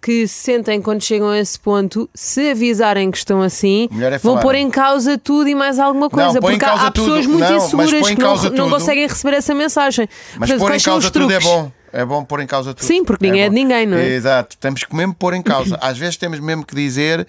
[0.00, 4.38] que se sentem quando chegam a esse ponto, se avisarem que estão assim, é vão
[4.38, 6.38] pôr em causa tudo e mais alguma coisa.
[6.38, 10.08] em porque há- há, pessoas muito Não, inseguras que não, não conseguem receber essa mensagem.
[10.38, 11.72] Mas Portanto, pôr em causa tudo é bom.
[11.92, 12.86] É bom pôr em causa tudo.
[12.86, 13.54] Sim, porque ninguém é bom.
[13.54, 14.06] de ninguém, não é?
[14.06, 14.56] Exato.
[14.58, 15.78] Temos que mesmo pôr em causa.
[15.82, 17.26] Às vezes temos mesmo que dizer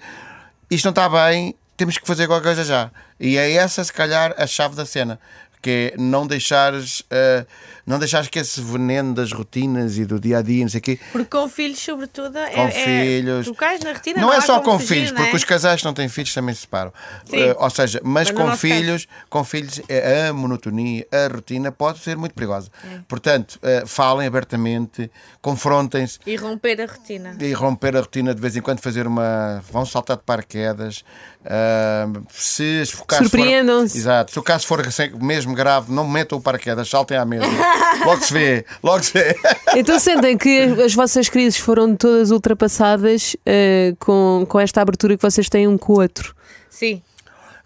[0.70, 2.90] isto não está bem, temos que fazer qualquer coisa já.
[3.18, 5.18] E é essa, se calhar, a chave da cena.
[5.60, 7.46] Que é não deixares, uh,
[7.86, 10.82] não deixares que esse veneno das rotinas e do dia a dia, não sei o
[10.82, 13.46] quê, Porque com filhos, sobretudo, é, com é, filhos.
[13.46, 15.24] Tu cais na retina, Não, é há só com fugir, filhos, não é?
[15.24, 16.92] porque os casais que não têm filhos também se separam.
[17.32, 21.98] Eh, ou seja, mas, Mas com filhos, com filhos, eh, a monotonia, a rotina pode
[22.00, 22.70] ser muito perigosa.
[22.84, 23.00] É.
[23.08, 27.36] Portanto, eh, falem abertamente, confrontem-se E romper a rotina.
[27.40, 29.62] e romper a rotina de vez em quando, fazer uma.
[29.70, 31.04] vão saltar de paraquedas.
[31.44, 33.98] ah, se, o caso Surpreendam-se.
[33.98, 34.32] Exato.
[34.32, 35.10] Se o caso for assim,
[35.48, 37.46] mesmo grave, não metam o paraquedas, saltem à mesa.
[38.04, 39.36] logo se vê, logo se vê.
[39.74, 45.22] Então sentem que as vossas crises foram todas ultrapassadas eh, com, com esta abertura que
[45.22, 46.34] vocês têm um com o outro.
[46.70, 47.02] Sim.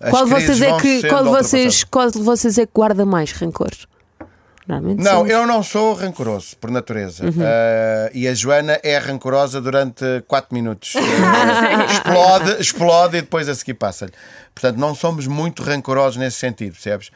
[0.01, 3.05] As qual de vocês é que qual de vocês qual de vocês é que guarda
[3.05, 3.71] mais rancor?
[4.67, 5.31] Não, somos.
[5.31, 7.25] eu não sou rancoroso, por natureza.
[7.25, 7.33] Uhum.
[7.41, 10.95] Ah, e a Joana é rancorosa durante 4 minutos.
[10.97, 14.13] Ah, explode, explode e depois a seguir passa-lhe.
[14.55, 17.11] Portanto, não somos muito rancorosos nesse sentido, percebes?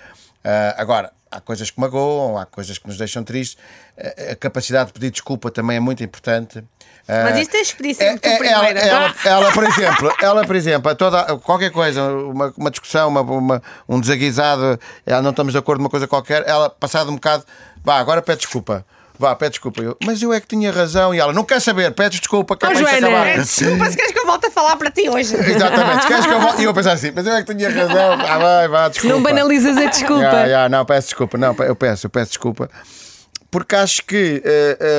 [0.48, 3.58] Ah, agora, há coisas que magoam, há coisas que nos deixam tristes.
[3.98, 6.62] Ah, a capacidade de pedir desculpa também é muito importante.
[7.08, 8.78] Ah, Mas isso tens de pedir é- sempre tu é- ela, primeiro.
[8.88, 13.62] ela, ela, por exemplo, ela, por exemplo, toda, qualquer coisa, uma, uma discussão, uma, uma-
[13.88, 17.44] um desaguisado, ela não estamos de acordo numa coisa qualquer, ela, passado um bocado,
[17.84, 18.84] vá, agora pede desculpa.
[19.18, 19.80] Vá, pede desculpa.
[19.82, 21.14] Eu, mas eu é que tinha razão.
[21.14, 23.36] E ela, não quer saber, pede desculpa, que Oh, Joana, acabar.
[23.38, 25.34] Desculpa se queres que eu volte a falar para ti hoje.
[25.34, 26.62] Exatamente, se queres que eu volte?
[26.62, 28.12] E eu pensar assim, mas eu é que tinha razão.
[28.12, 29.14] Ah, vai, vá, desculpa.
[29.14, 30.22] Não banalizas a desculpa.
[30.22, 31.38] Ya, ya, não, peço desculpa.
[31.38, 32.68] Não, eu peço, eu peço desculpa.
[33.50, 34.42] Porque acho que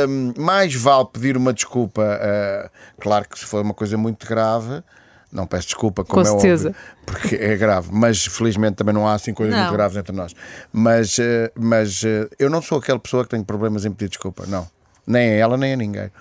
[0.08, 2.02] hum, mais vale pedir uma desculpa.
[2.22, 4.82] eh, claro que se for uma coisa muito grave,
[5.38, 6.70] não peço desculpa, como Com é certeza.
[6.70, 7.90] óbvio, porque é grave.
[7.92, 9.62] Mas felizmente também não há assim coisas Não.
[9.64, 10.36] muito graves entre nós.
[10.74, 14.44] Mas, eh, mas eh, eu não sou aquela pessoa que tem problemas em pedir desculpa,
[14.48, 14.68] não.
[15.06, 16.12] Nem a ela, nem a ninguém.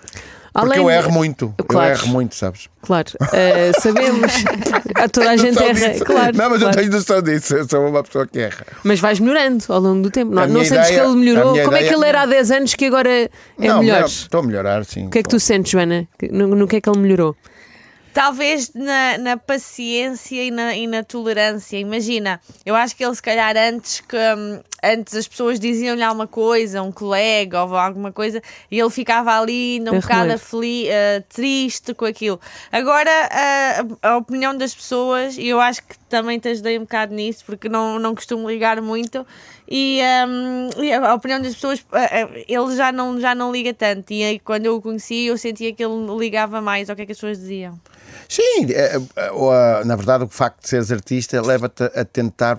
[0.52, 1.54] Porque Além eu de- erro muito.
[1.68, 1.90] Claro.
[1.90, 2.68] Eu erro muito, sabes?
[2.80, 4.32] Claro, eh, sabemos.
[4.96, 5.88] A toda a gente Noção erra.
[5.90, 6.04] disso.
[6.06, 6.74] Claro, Não, mas claro.
[6.74, 7.54] eu tenho noção disso.
[7.54, 8.64] Eu sou uma pessoa que erra.
[8.82, 10.32] Mas vais melhorando ao longo do tempo.
[10.34, 11.52] Não, A não minha sentes ideia- que ele a melhorou?
[11.52, 14.00] minha Como é que ideia- ele era há 10 anos que agora é não, melhor?
[14.00, 15.06] não, Estou a melhorar, sim.
[15.08, 16.08] O que é que tu sentes, Joana?
[16.18, 17.36] Que- No, no que é que ele melhorou?
[18.16, 21.76] Talvez na, na paciência e na, e na tolerância.
[21.76, 26.26] Imagina, eu acho que ele se calhar antes que hum, antes as pessoas diziam-lhe alguma
[26.26, 31.94] coisa, um colega ou alguma coisa, e ele ficava ali num bocado afli, eh, triste
[31.94, 32.40] com aquilo.
[32.70, 37.14] Agora ah, a, opinião das pessoas, e eu acho que também te ajudei um bocado
[37.14, 39.26] nisso, porque não, não costumo ligar muito.
[39.68, 44.12] E, hum, e a opinião das pessoas, ah, ele já não, já não liga tanto.
[44.12, 47.06] E aí, quando eu o conheci, eu sentia que ele ligava mais ao que é
[47.06, 47.78] que as pessoas diziam.
[48.28, 49.52] Sim, é, é, ou,
[49.84, 52.58] na verdade, o facto de seres artista leva-te a tentar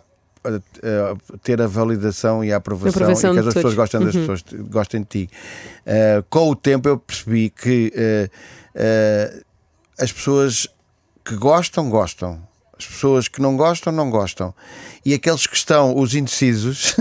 [1.44, 5.02] ter a validação e a aprovação, Aprovação e que as pessoas gostem das pessoas gostem
[5.02, 5.30] de ti.
[5.86, 8.30] Ah, com o tempo eu percebi que ah,
[8.76, 9.44] ah,
[10.00, 10.68] as pessoas
[11.26, 12.47] que gostam, gostam.
[12.80, 14.54] As pessoas que não gostam, não gostam.
[15.06, 16.96] E aqueles que estão, os indecisos,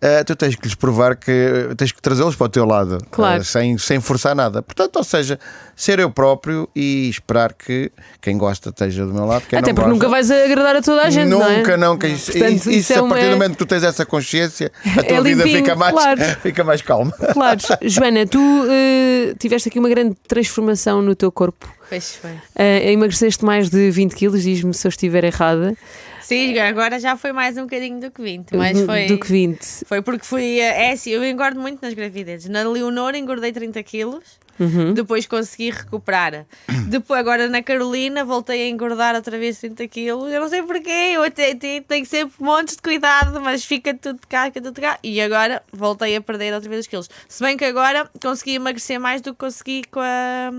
[0.00, 3.40] ah, tu tens que lhes provar que tens que trazê-los para o teu lado, Claro.
[3.40, 4.62] ah, sem, sem forçar nada.
[4.62, 5.38] Portanto, ou seja,
[5.76, 9.42] ser eu próprio e esperar que quem gosta esteja do meu lado.
[9.46, 11.58] Até não porque gosta, nunca vais agradar a toda a gente, não é?
[11.58, 12.06] Nunca, nunca.
[12.08, 15.02] Isso, Portanto, isso, é a uma- partir do momento que tu tens essa consciência, a
[15.02, 16.20] tua É vida limpinho, fica mais, claro.
[16.42, 17.12] fica mais calma.
[17.32, 17.60] Claro.
[17.82, 18.38] Joana, tu
[18.70, 21.68] eh, tiveste aqui uma grande transformação no teu corpo.
[21.90, 22.30] Pois foi.
[22.56, 25.76] Eh, emagreceste mais de 20 quilos, diz-me se eu estiver errada.
[26.22, 29.06] Sim, agora já foi mais um bocadinho do que 20, mas foi.
[29.06, 29.58] Do que 20.
[29.84, 30.60] Foi porque fui.
[30.60, 32.48] eh, É assim, eu engordo muito nas gravidezes.
[32.48, 34.22] Na Leonor engordei 30 quilos,
[34.60, 34.92] Uhum.
[34.92, 36.44] depois consegui recuperar.
[36.86, 40.30] Depois, agora na Carolina, voltei a engordar outra vez 30 quilos.
[40.30, 44.20] Eu não sei porquê, eu até, te- tenho sempre montes de cuidado, mas fica tudo
[44.20, 44.98] de cá, fica tudo de cá.
[45.02, 47.08] E agora voltei a perder outra vez os quilos.
[47.26, 50.50] Se bem que agora consegui emagrecer mais do que consegui com a,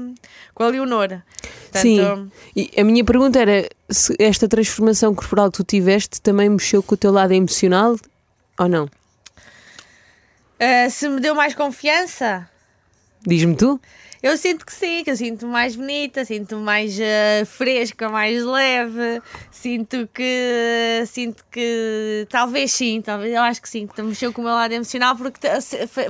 [0.55, 1.09] com a Leonor.
[1.09, 2.31] Portanto, Sim.
[2.55, 6.95] E a minha pergunta era se esta transformação corporal que tu tiveste também mexeu com
[6.95, 7.95] o teu lado emocional
[8.57, 8.89] ou não?
[10.59, 12.47] eh, se me deu mais confiança.
[13.25, 13.79] Diz-me tu?
[14.23, 19.19] Eu sinto que sim, que eu sinto-me mais bonita, sinto-me mais eh, fresca, mais leve,
[19.49, 24.43] sinto que sinto que talvez sim, talvez eu acho que sim, que mexeu com o
[24.43, 25.39] meu lado emocional porque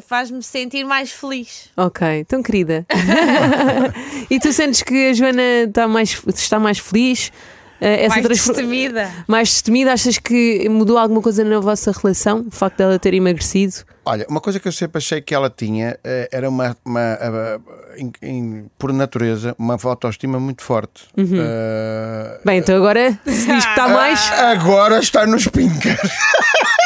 [0.05, 1.69] faz-me sentir mais feliz.
[1.77, 2.85] Ok, tão querida.
[4.29, 7.31] e tu sentes que a Joana está mais, está mais feliz?
[7.81, 9.11] Eh, mais transfor- destemida.
[9.27, 9.91] mais destemida?
[9.93, 12.45] Achas que mudou alguma coisa na vossa relação?
[12.47, 13.73] O facto dela ter emagrecido?
[14.05, 17.59] Olha, uma coisa que eu sempre achei que ela tinha eh, era uma, uma, eh,
[17.97, 21.03] em- em- por natureza, uma autoestima muito forte.
[21.17, 21.37] Uhum.
[21.39, 24.31] Eh, Bem, então agora se diz que está mais.
[24.31, 25.99] Agora está nos pinkers.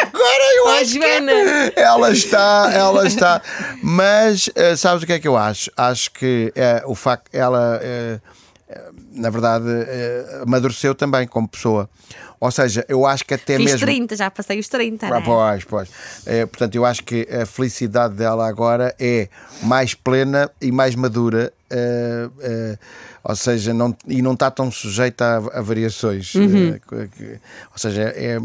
[0.02, 1.32] Agora eu Oh, acho Joana!
[1.72, 3.42] que ela está, ela está.
[3.84, 5.70] Mas eh, sabes o que é que eu acho?
[5.76, 8.30] Acho que eh, o facto ela eh, eh,
[9.14, 11.90] na verdade, eh, amadureceu também como pessoa.
[12.40, 13.80] Ou seja, eu acho que até Fiz mesmo.
[13.88, 15.08] 30, já passei os 30.
[15.08, 15.22] Ah, né?
[15.26, 15.90] Pois, pois.
[16.26, 19.30] É, portanto, eu acho que a felicidade dela agora é
[19.64, 21.54] mais plena e mais madura.
[21.70, 22.78] eh, eh,
[23.24, 26.34] ou seja, não, e não está tão sujeita a, a variações.
[26.36, 26.80] eh,
[27.18, 27.40] que-
[27.72, 28.38] ou seja, é,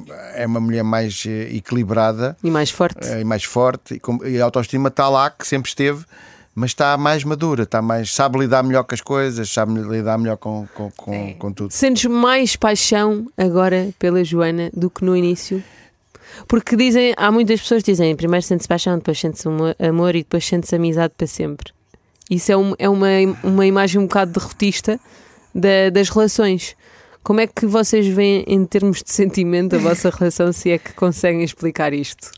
[0.42, 3.06] é uma mulher mais eh, equilibrada E mais forte.
[3.06, 3.94] eh, e mais forte.
[3.94, 6.04] E, com- e a autoestima está lá, que sempre esteve,
[6.54, 10.36] mas está mais madura, está mais, sabe lidar melhor com as coisas, sabe lidar melhor
[10.36, 11.70] com, com, com, com tudo.
[11.72, 15.62] Sentes mais paixão agora pela Joana do que no início?
[16.46, 20.22] Porque dizem, há muitas pessoas que dizem primeiro sentes paixão, depois sentes amor, amor e
[20.22, 21.72] depois sentes amizade para sempre.
[22.30, 23.08] Isso é, um- é uma,
[23.42, 24.98] uma imagem um bocado derrotista
[25.54, 26.76] da- das relações.
[27.22, 30.94] Como é que vocês veem em termos de sentimento a vossa relação, se é que
[30.94, 32.30] conseguem explicar isto?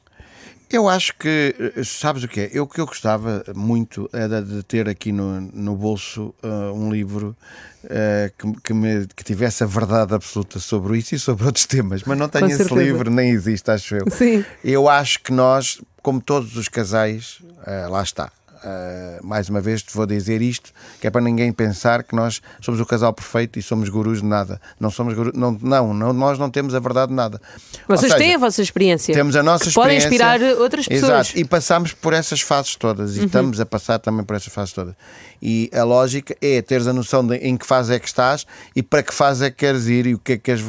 [0.72, 2.50] Eu acho que, eh, sabes o que é?
[2.50, 7.36] Eu que eu gostava muito era de ter aqui no, no bolso eh, um livro
[7.84, 12.02] eh, que, que, me, que tivesse a verdade absoluta sobre isso e sobre outros temas,
[12.04, 12.80] mas não tenho esse certeza.
[12.82, 14.10] livro, nem existe, acho eu.
[14.10, 14.42] Sim.
[14.64, 18.32] Eu acho que nós, como todos os casais, eh, lá está.
[18.64, 22.40] Eh, mais uma vez te vou dizer isto, que é para ninguém pensar que nós
[22.60, 24.60] somos o casal perfeito e somos gurus de nada.
[24.78, 27.40] Não somos gurus, não, não, não, nós não temos a verdade de nada.
[27.88, 29.14] Vocês seja, têm a vossa experiência.
[29.14, 30.36] temos a nossa que podem experiência.
[30.36, 31.10] inspirar outras pessoas.
[31.10, 31.20] Uhum.
[31.20, 34.72] Exato, e passamos por essas fases todas e estamos a passar também por essas fases
[34.72, 34.94] todas.
[35.40, 38.46] E a lógica é teres a noção de em que fase é que estás
[38.76, 40.64] e para que fase é que queres ir e o que é que queres.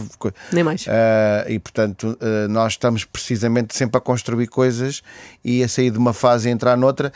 [0.52, 0.86] Nem mais.
[0.88, 5.04] Ah, e portanto, ah, nós estamos precisamente sempre a construir coisas
[5.46, 7.14] e a sair de uma fase e entrar noutra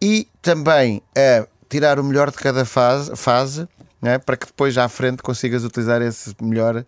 [0.00, 3.68] e também a tirar o melhor de cada fase, fase
[4.00, 6.84] né, para que depois à frente consigas utilizar esse melhor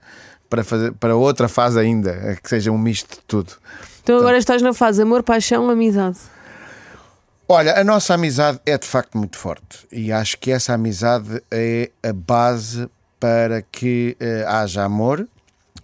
[0.48, 3.52] para, fazer, para outra fase ainda, que seja um misto de tudo.
[4.02, 6.18] Então agora estás na fase amor, paixão, amizade.
[7.48, 11.90] Olha, a nossa amizade é de facto muito forte e acho que essa amizade é
[12.02, 12.88] a base
[13.20, 15.28] para que eh, haja amor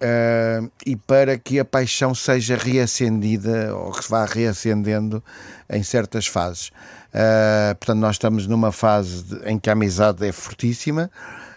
[0.00, 5.22] eh, e para que a paixão seja reacendida ou que se vá reacendendo
[5.68, 6.70] em certas fases.
[7.12, 11.10] Eh, portanto, nós estamos numa fase de- em que a amizade é fortíssima,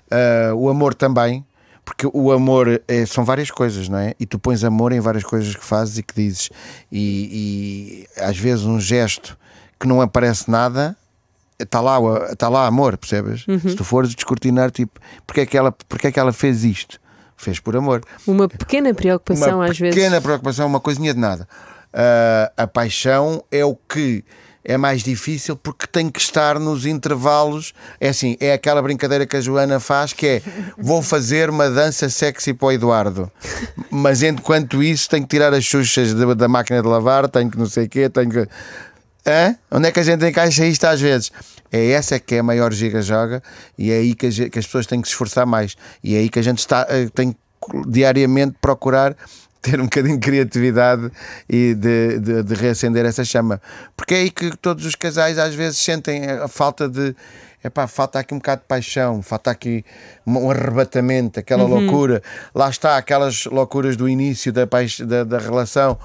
[0.09, 1.45] eh, o amor também.
[1.83, 4.13] Porque o amor é- são várias coisas, não é?
[4.19, 6.49] E tu pões amor em várias coisas que fazes e que dizes.
[6.91, 9.35] E, e às vezes um gesto
[9.79, 10.95] que não aparece nada
[11.59, 11.97] está lá,
[12.31, 13.45] está lá amor, percebes?
[13.61, 16.99] Se tu fores descortinar, tipo, porque é, que ela, porque é que ela fez isto?
[17.35, 18.01] Fez por amor.
[18.27, 19.95] Uma pequena preocupação uma às vezes.
[19.95, 21.47] pequena preocupação, uma coisinha de nada.
[21.91, 24.23] Ah, a paixão é o que
[24.63, 27.74] é mais difícil porque tem que estar nos intervalos.
[28.00, 30.41] É assim, é aquela brincadeira que a Joana faz que é
[30.78, 33.32] vou fazer uma dança sexy para o Eduardo,
[33.89, 37.65] mas enquanto isso tenho que tirar as xuxas da, máquina de lavar, tenho que não
[37.65, 38.47] sei o quê, tenho que.
[39.26, 39.56] Hã?
[39.69, 41.32] Onde é que a gente encaixa isto às vezes?
[41.71, 43.41] É essa que é a maior giga-joga
[43.78, 45.76] e é aí que, que as pessoas têm que se esforçar mais.
[46.04, 47.38] E é aí que a gente está, eh, tem que
[47.88, 49.15] diariamente procurar
[49.62, 51.12] ter um bocadinho de criatividade
[51.47, 53.62] e de, de, de reacender essa chama.
[53.95, 57.15] Porque é aí que todos os casais às vezes sentem a falta de.
[57.63, 59.86] Epá, falta aqui um bocado de paixão, falta aqui
[60.26, 62.24] um arrebatamento, aquela loucura.
[62.56, 65.95] Lá está, aquelas loucuras do início da, paix- da, da relação.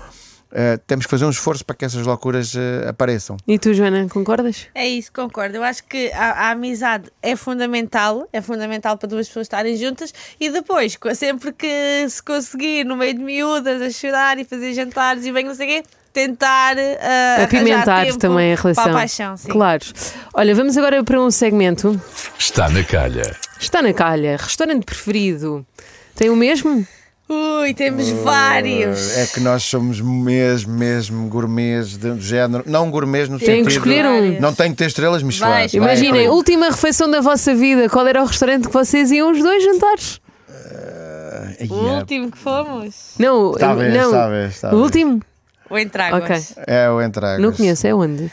[0.53, 3.37] Eh, temos que fazer um esforço para que essas loucuras eh, apareçam.
[3.47, 4.69] E tu, Joana, concordas?
[4.75, 5.57] É isso, concordo.
[5.57, 10.15] Eu acho que a, a amizade é fundamental, é fundamental para duas pessoas estarem juntas
[10.39, 15.27] e depois, sempre que se conseguir, no meio de miúdas, a chorar e fazer jantares
[15.27, 18.85] e bem não sei o quê, tentar uh, Apimentar também a relação.
[18.85, 19.49] Para a paixão, sim.
[19.49, 19.85] Claro.
[20.33, 22.01] Olha, vamos agora para um segmento.
[22.39, 23.37] Está na calha.
[23.61, 24.37] Está na calha.
[24.39, 25.67] Restaurante preferido.
[26.15, 26.87] Tem o mesmo?
[27.29, 29.17] Ui, temos vários.
[29.19, 32.63] É que nós somos mesmo, mesmo gourmets de género.
[32.67, 33.67] Não gourmets no Tem sentido.
[33.67, 34.41] que escolher um.
[34.41, 35.67] Não tem que ter estrelas Michelin.
[35.75, 37.89] Imaginem, última refeição da vossa vida.
[37.89, 40.21] Qual era o restaurante que vocês iam os dois jantares?
[40.49, 41.99] Ai, O é.
[41.99, 42.95] último que fomos.
[43.19, 44.11] Não, Talvez, não.
[44.13, 45.21] talvez, O último?
[45.69, 46.53] O Entráguas.
[46.53, 46.63] Ok.
[46.69, 47.41] É o Entragas.
[47.43, 48.31] Não conheço, é onde?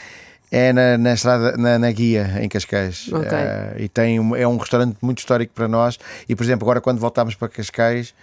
[0.52, 3.08] É na, na estrada, na, na guia, em Cascais.
[3.12, 3.28] Ok.
[3.32, 5.98] Eh, e tem, é um restaurante muito histórico para nós.
[6.28, 8.14] E, por exemplo, agora quando voltámos para Cascais,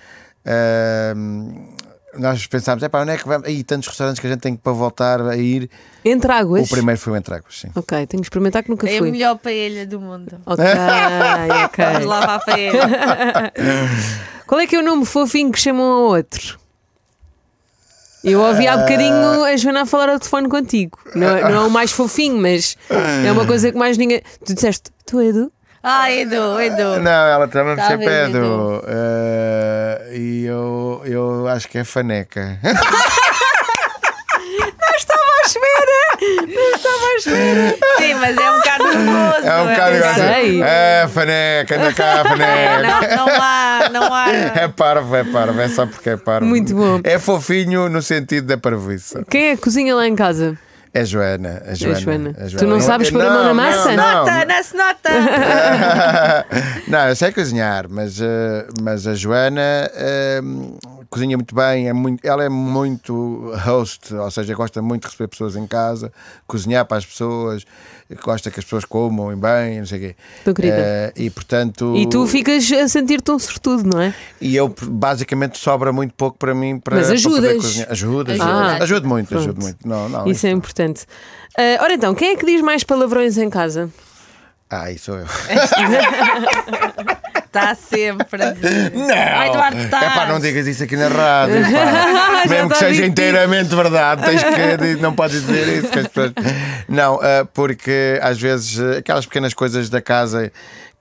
[2.18, 3.48] nós pensámos: é pá, onde é que vamos?
[3.48, 5.70] Aí, tantos restaurantes que a gente tem que para voltar a ir.
[6.04, 6.68] Entre águas?
[6.68, 7.70] O primeiro foi o Entragos, sim.
[7.76, 9.12] Ok, tenho que experimentar que nunca É a fui.
[9.12, 10.40] melhor paella do mundo.
[10.46, 10.64] Ok,
[11.66, 11.86] ok.
[11.86, 13.52] Vamos lá para a paella.
[14.48, 16.60] Qual é que é o nome fofinho que chamam ao outro?
[18.24, 21.00] Eu ouvi há bocadinho a Joana a falar ao telefone contigo.
[21.16, 22.78] Não, é- não é o mais fofinho, mas
[23.26, 24.22] é uma coisa que mais ninguém.
[24.46, 25.52] Tu disseste, tu Edu?
[25.84, 27.00] Ah, Edu, Edu.
[27.00, 28.84] Não, ela chama-me Tá sempre bem, Edu.
[28.88, 32.60] Eh, e eu, eu acho que é faneca.
[34.96, 36.46] Estava à espera!
[36.48, 37.76] Não estava à espera.
[37.98, 39.48] Sim, mas é um bocado nervoso.
[39.48, 40.62] É um bocado eu igual assim, sei.
[40.64, 43.16] É, faneca, anda cá, É, faneca.
[43.16, 43.90] não, não há.
[43.92, 44.28] Não há...
[44.62, 46.46] É parvo, é parvo, é só porque é parvo.
[46.46, 47.00] Muito bom.
[47.04, 49.24] É fofinho no sentido da parvoíça.
[49.30, 50.56] Quem é que cozinha lá em casa?
[50.94, 51.64] É Joana.
[51.66, 52.36] A Joana, Joana.
[52.38, 53.96] a Tu não sabes pôr a mão na massa?
[53.96, 55.10] Não, Nota, não se nota.
[56.88, 59.62] não, eu sei cozinhar, mas, eh, mas a Joana
[59.94, 60.42] eh,
[61.10, 65.28] cozinha muito bem, é muito, ela é muito host, ou seja, gosta muito de receber
[65.28, 66.12] pessoas em casa,
[66.48, 67.66] cozinhar para as pessoas,
[68.24, 70.16] gosta que as pessoas comam bem, não sei o quê.
[70.54, 70.76] Querida.
[70.78, 71.96] Eh, e portanto.
[71.96, 74.14] E tu ficas a sentir-te um sortudo, não é?
[74.40, 77.56] E eu basicamente sobra muito pouco para mim para, Mas para ajudas?
[77.58, 77.92] cozinhar.
[77.92, 78.50] Ajuda, ajuda.
[78.50, 79.88] Ah, ajuda muito, ajuda muito.
[79.88, 81.06] Não, não, Isso é importante.
[81.58, 83.90] Ah, ora então, quem é que diz mais palavrões em casa?
[84.70, 85.26] Ah, isso sou eu.
[87.54, 88.40] Está sempre.
[88.94, 89.14] Não!
[89.14, 91.56] Ai, Eduardo, é pá, não digas isso aqui na rádio.
[91.70, 92.48] pá.
[92.48, 95.90] Mesmo que seja inteiramente verdade, tens que, não podes dizer isso.
[95.90, 96.32] Pessoas...
[96.88, 100.50] Não, ah, porque às vezes ah, aquelas pequenas coisas da casa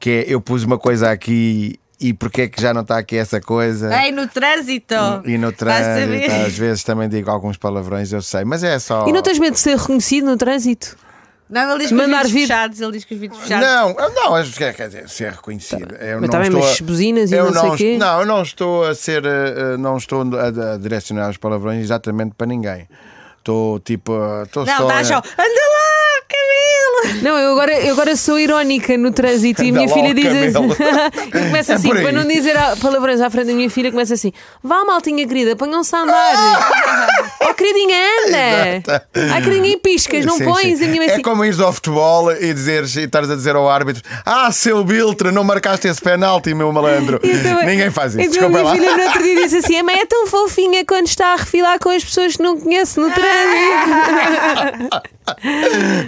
[0.00, 3.16] que é eu pus uma coisa aqui e porque é que já não está aqui
[3.16, 3.94] essa coisa.
[4.02, 4.94] Ei, no trânsito.
[5.26, 9.06] E no trânsito, às vezes também digo alguns palavrões, eu sei, mas é só.
[9.06, 10.96] E não tens medo de ser reconhecido no trânsito?
[11.50, 12.80] Não, ele diz que os Mandar vidros vir- fechados.
[12.80, 13.66] Ele diz que os vidros fechados.
[13.66, 15.94] Não, não, acho que é- quer dizer, ser reconhecido.
[15.96, 17.98] Eu Mas não também estou umas a- buzinas e eu não sei quê.
[17.98, 21.80] Não, eu não estou a ser, eh, eh, não estou a, a direcionar os palavrões
[21.82, 22.88] exatamente para ninguém.
[23.38, 24.82] Estou tipo, eh, estou Não, só.
[24.88, 25.16] está a- só.
[25.16, 25.69] Anda.
[27.22, 30.14] Não, eu agora, eu agora sou irónica no trânsito e a Anda minha lá filha
[30.14, 30.68] diz assim.
[31.28, 32.02] e começa É assim, por aí.
[32.02, 34.32] para não dizer a- palavrões à frente da minha filha, começa assim:
[34.62, 36.70] vá, maltinha querida, ponham-se a andar.
[37.48, 38.76] oh, queridinha, anda.
[38.76, 39.06] Exato.
[39.32, 40.78] Ai, queridinha, piscas, não Sim, pões.
[40.78, 40.84] sim.
[40.84, 43.56] E a minha É assim, como ires ao futebol e dizeres e estares a dizer
[43.56, 47.20] ao árbitro: Ah, seu Biltre, não marcaste esse penalti, meu malandro.
[47.22, 48.20] Então, Ninguém faz isso.
[48.22, 48.72] Então a Desculpa minha lá.
[48.74, 51.78] filha no outro dia disse assim: a mãe é tão fofinha quando está a refilar
[51.78, 53.30] com as pessoas que não conhece no trânsito.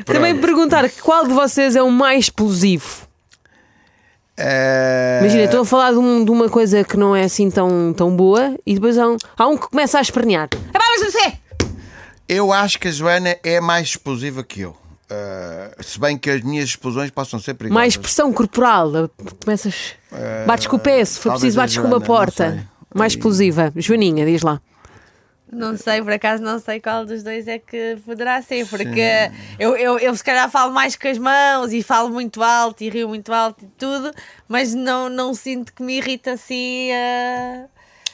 [0.04, 0.36] Também
[0.88, 3.06] qual de vocês é o mais explosivo.
[4.36, 7.92] Eh, Imagina, estou a falar de, um- de uma coisa que não é assim tão,
[7.92, 10.48] tão boa e depois há um, há um que começa a espernear.
[10.72, 11.32] Ah, pá, mas você!
[12.28, 14.70] Eu acho que a Joana é mais explosiva que eu.
[15.10, 17.74] Uh, se bem que as minhas explosões possam ser perigosas.
[17.74, 18.90] Mais pressão corporal.
[19.44, 19.94] Começas.
[20.46, 22.50] Bates com o pé, se for talvez preciso, a bates com uma Joana, não porta.
[22.52, 22.60] sei.
[22.94, 23.72] Mais explosiva.
[23.76, 24.58] Joaninha, diz lá.
[25.54, 29.76] Não sei, por acaso não sei qual dos dois é que poderá ser, porque eu,
[29.76, 33.06] eu, eu se calhar falo mais com as mãos e falo muito alto e rio
[33.06, 34.10] muito alto e tudo,
[34.48, 36.90] mas não, não sinto que me irrita assim.
[36.90, 37.66] eh,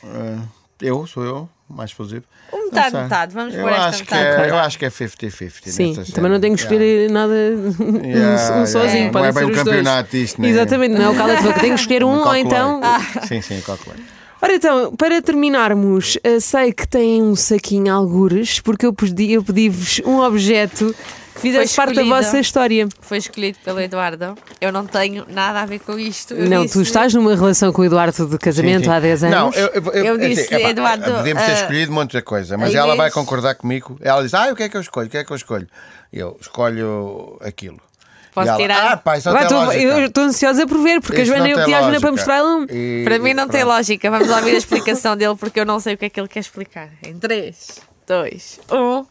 [0.02, 0.42] Uh,
[0.80, 2.24] eu, sou eu, mais explosivo.
[2.52, 4.42] Um Não metade, metade, vamos eu por esta acho que metade.
[4.42, 5.50] é, Eu acho que é 50-50.
[5.72, 6.74] Sim, também não tenho que cena.
[6.74, 8.66] escolher nada Yeah, um, yeah.
[8.66, 9.04] sozinho.
[9.06, 10.24] Não podem é bem ser um os campeonato dois.
[10.24, 10.48] isto, né?
[10.48, 11.60] Exatamente, não é o cala de boca.
[11.60, 12.80] Tenho que escolher um ou então.
[13.26, 13.98] Sim, sim, calculei.
[14.40, 19.42] Ora então, para terminarmos, eh, sei que têm um saquinho algures, porque eu pedi- eu
[19.42, 20.94] pedi-vos um objeto
[21.34, 22.88] que fizesse parte da vossa história.
[23.00, 24.36] Foi escolhido pelo Eduardo.
[24.60, 26.34] Eu não tenho nada a ver com isto.
[26.34, 28.90] Eu não, disse- tu estás numa relação com o Eduardo de casamento Sim, sim.
[28.90, 29.36] há 10 anos.
[29.36, 32.22] Não, eu, eu, Eu assim, disse, epá, Eduardo, Podíamos ter ah, escolhido um monte de
[32.22, 33.98] coisa, mas a ela vai concordar comigo.
[34.00, 35.08] Ela diz: Ah, o que é que eu escolho?
[35.08, 35.66] O que é que eu escolho?
[36.12, 37.80] Eu escolho aquilo.
[38.38, 38.92] Posso ela, tirar?
[38.92, 39.82] Ah, pá, isso não Vai, tem tô- lógica.
[39.84, 42.00] eu estou ansiosa por ver, porque Isso a Joana não eu tem pedi à Joana
[42.00, 42.32] para lógica.
[42.32, 42.66] mostrar um.
[42.70, 43.74] E- Para mim não tem pronto.
[43.74, 44.10] lógica.
[44.10, 46.28] Vamos lá ouvir a explicação dele porque eu não sei o que é que ele
[46.28, 46.88] quer explicar.
[47.06, 49.06] Em 3, 2, 1.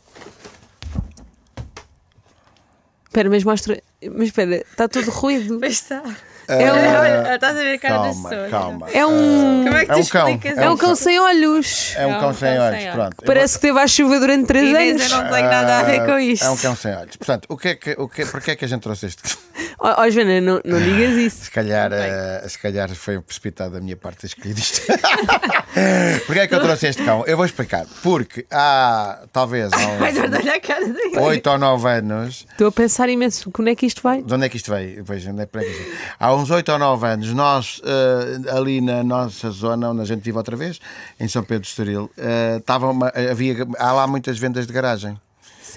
[3.07, 3.81] Espera, mas mostra.
[4.13, 5.59] Mas espera, está tudo ruído.
[5.59, 6.03] Pois está.
[6.47, 8.51] É um- estás a ver a cara das Calma, pessoas.
[8.51, 8.88] calma.
[8.93, 9.63] É um.
[9.65, 10.27] Como é que É um cão,
[10.63, 11.93] É um cão sem olhos.
[11.97, 12.83] É um É cão sem olhos.
[12.93, 13.15] Pronto.
[13.25, 15.12] Parece que teve à chuva durante 3 Inês, anos.
[15.12, 16.45] eu não tenho nada a ver com isto.
[16.45, 17.15] É um cão sem olhos.
[17.17, 19.38] Portanto, o que é que, o que, porquê é que a gente trouxe este?
[19.79, 21.45] Ó ó, Joana, não, não digas isso.
[21.45, 24.81] Se calhar, eh, se calhar foi precipitado da minha parte ter escolhido isto.
[26.25, 27.23] Porquê é que eu trouxe este cão?
[27.27, 27.85] Eu vou explicar.
[28.01, 31.17] Porque há, talvez, há Vai uns olhar a cara dele.
[31.19, 33.51] 8 ou 9 anos, Estou a pensar imenso.
[33.51, 34.23] Como é que isto vai?
[34.23, 35.03] De onde é que isto veio?
[35.05, 35.91] Pois, onde é, que isto?
[36.19, 40.23] Há uns 8 ou 9 anos, nós, eh, ali na nossa zona, onde a gente
[40.23, 40.79] vive outra vez,
[41.19, 42.09] em São Pedro de Estoril,
[42.57, 45.19] estava uma- havia, há lá muitas vendas de garagem.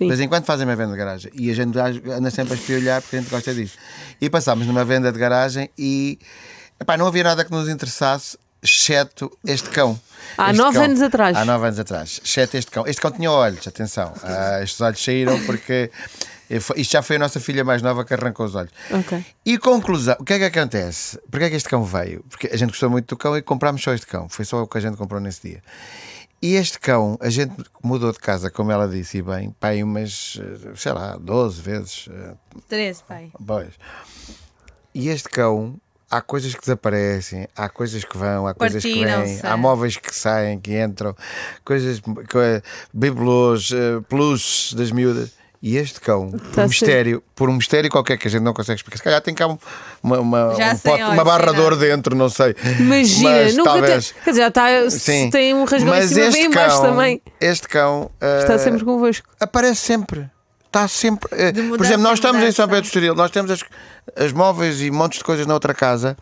[0.00, 0.04] Sim.
[0.06, 2.56] De vez em quando fazem uma venda de garagem e a gente anda sempre a
[2.56, 3.76] espiolhar porque a gente gosta disso.
[4.20, 6.18] E passámos numa venda de garagem e
[6.80, 10.00] epá, não havia nada que nos interessasse, exceto este cão.
[10.38, 10.84] Há Este nove cão.
[10.84, 11.36] anos atrás.
[11.36, 12.86] Há nove anos atrás, exceto este cão.
[12.86, 14.12] Este cão tinha olhos, atenção.
[14.22, 15.90] Ah, estes olhos saíram porque
[16.48, 18.70] eh, isto já foi a nossa filha mais nova que arrancou os olhos.
[18.90, 19.22] Ok.
[19.44, 21.18] E conclusão, o que é que acontece?
[21.30, 22.24] Porquê é que este cão veio?
[22.28, 24.28] Porque a gente gostou muito do cão e comprámos só este cão.
[24.30, 25.62] Foi só o que a gente comprou nesse dia.
[26.42, 30.38] E este cão, a gente mudou de casa, como ela disse, e bem, pai, umas,
[30.40, 32.08] eh, sei lá, 12 vezes.
[32.10, 32.34] eh,
[32.66, 33.30] 13, pai.
[33.46, 33.74] Pois.
[34.94, 35.78] E este cão,
[36.10, 38.88] há coisas que desaparecem, há coisas que vão, há coisas que
[39.22, 41.14] vêm, há móveis que saem, que entram,
[41.62, 42.62] coisas, co-
[42.92, 45.32] bibelôs, eh, peluches das miúdas.
[45.62, 48.54] E este cão, por Tá um, mistério, por um mistério qualquer que a gente não
[48.54, 49.58] consegue explicar, se calhar tem cá um-
[50.02, 51.86] uma, uma, Já um sei, pote- uma barra sei de ouro nada.
[51.88, 52.56] dentro, não sei.
[52.78, 54.22] Imagina, Mas nunca talvez- tem.
[54.24, 54.98] Quer dizer, está, Sim.
[55.26, 57.22] se tem um rasgão em Mas cima, este em cão, também.
[57.38, 59.28] Este cão Está eh, sempre convosco.
[59.38, 60.30] aparece sempre.
[60.66, 61.52] Está sempre.
[61.52, 62.56] De por exemplo, nós em estamos em mudança.
[62.56, 63.60] São Pedro de Estoril, nós temos as,
[64.16, 66.16] as móveis e montes de coisas na outra casa.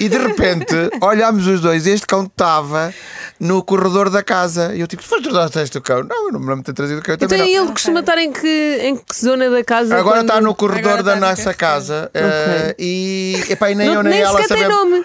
[0.00, 2.92] E de repente olhámos os dois e este cão estava
[3.38, 4.74] no corredor da casa.
[4.74, 6.02] E eu tipo, foste tu trouxeste o cão?
[6.02, 7.12] Não, eu não me lembro de ter trazido o cão.
[7.12, 7.62] eu Então também não.
[7.64, 9.94] ele costuma estar em que, em que zona da casa?
[9.96, 13.74] Agora quando- está no corredor Agora da está no nossa casa eh, e, epá, e
[13.74, 14.90] nem Não- eu nem, nem ela sequer tem sabemos.
[14.90, 15.04] nome.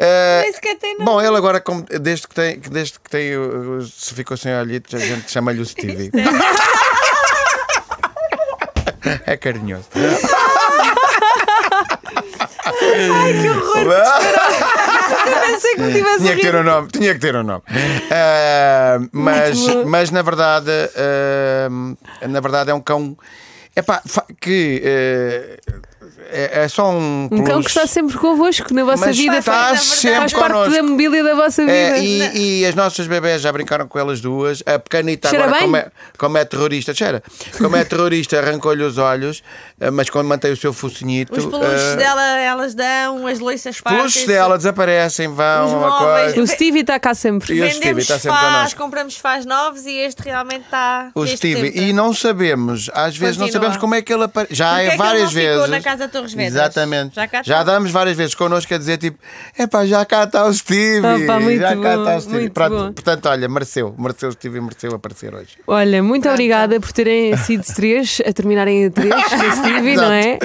[0.00, 1.04] Eh, Nem sequer tem nome.
[1.06, 4.36] Bom, ele agora, como- desde que tem, que desde que tem, o- o- se ficou
[4.36, 6.10] sem olhitos, a gente chama-lhe o Stevie.
[9.26, 9.86] É carinhoso.
[12.98, 13.94] Ai, que horror!
[15.46, 17.62] Pensei que me tivesse Tinha que ter um nome, tinha que ter um nome.
[18.10, 23.16] Ah, mas, mas na verdade, ah, na verdade é um cão
[23.78, 24.02] epá,
[24.40, 25.58] que eh,
[26.30, 27.28] é, é só um.
[27.30, 29.38] Um cão que está sempre convosco na vossa Mas vida.
[29.38, 30.72] está faz, sempre faz parte connosco.
[30.74, 31.72] da mobília da vossa vida.
[31.72, 34.62] É, e, e as nossas bebés já brincaram com elas duas.
[34.66, 35.86] A pequenita Cheira agora, como é,
[36.18, 37.22] como é terrorista, cheira.
[37.56, 39.42] Como é terrorista, arrancou-lhe os olhos,
[39.80, 41.32] eh, mas quando mantém o seu focinhito.
[41.38, 43.98] Os peluches eh, dela, elas dão, as loiças Os partem.
[44.00, 46.34] peluches dela desaparecem, vão, Os móveis.
[46.34, 46.40] coisa.
[46.42, 47.54] O Stevie está cá sempre.
[47.54, 48.80] E o Stevie Vendemos está sempre faz, connosco.
[48.82, 51.10] compramos faz novos e este realmente está.
[51.14, 53.62] O Stevie, e não sabemos, às vezes não Continua.
[53.62, 54.54] sabemos como é que ele aparece.
[54.54, 55.70] Já é é que ele várias não ficou vezes.
[56.18, 56.54] Torres Vedras?
[56.54, 57.14] Exatamente.
[57.14, 59.18] Já cá já damos várias vezes connosco a dizer tipo:
[59.58, 61.24] epá, já cá está o Stevie.
[61.24, 64.60] Opa, muito já cá bom, está o muito Pronto, portanto, olha, mereceu, mereceu o Stevie,
[64.60, 65.56] mereceu aparecer hoje.
[65.66, 70.38] Olha, muito obrigada por terem sido três, a terminarem a três, no Stevie, não é?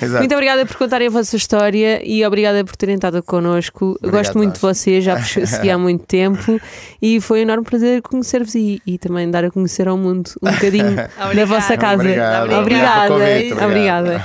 [0.00, 0.18] Exato.
[0.18, 3.98] Muito obrigada por contarem a vossa história e obrigada por terem estado connosco.
[4.02, 6.60] Gosto muito de vocês, já vos segui há muito tempo
[7.00, 10.50] e foi um enorme prazer conhecer-vos e, e também dar a conhecer ao mundo um
[10.50, 10.96] bocadinho
[11.34, 12.02] da vossa casa.
[12.02, 13.14] Obrigado, Obrigada.
[13.14, 14.24] obrigado Obrigada.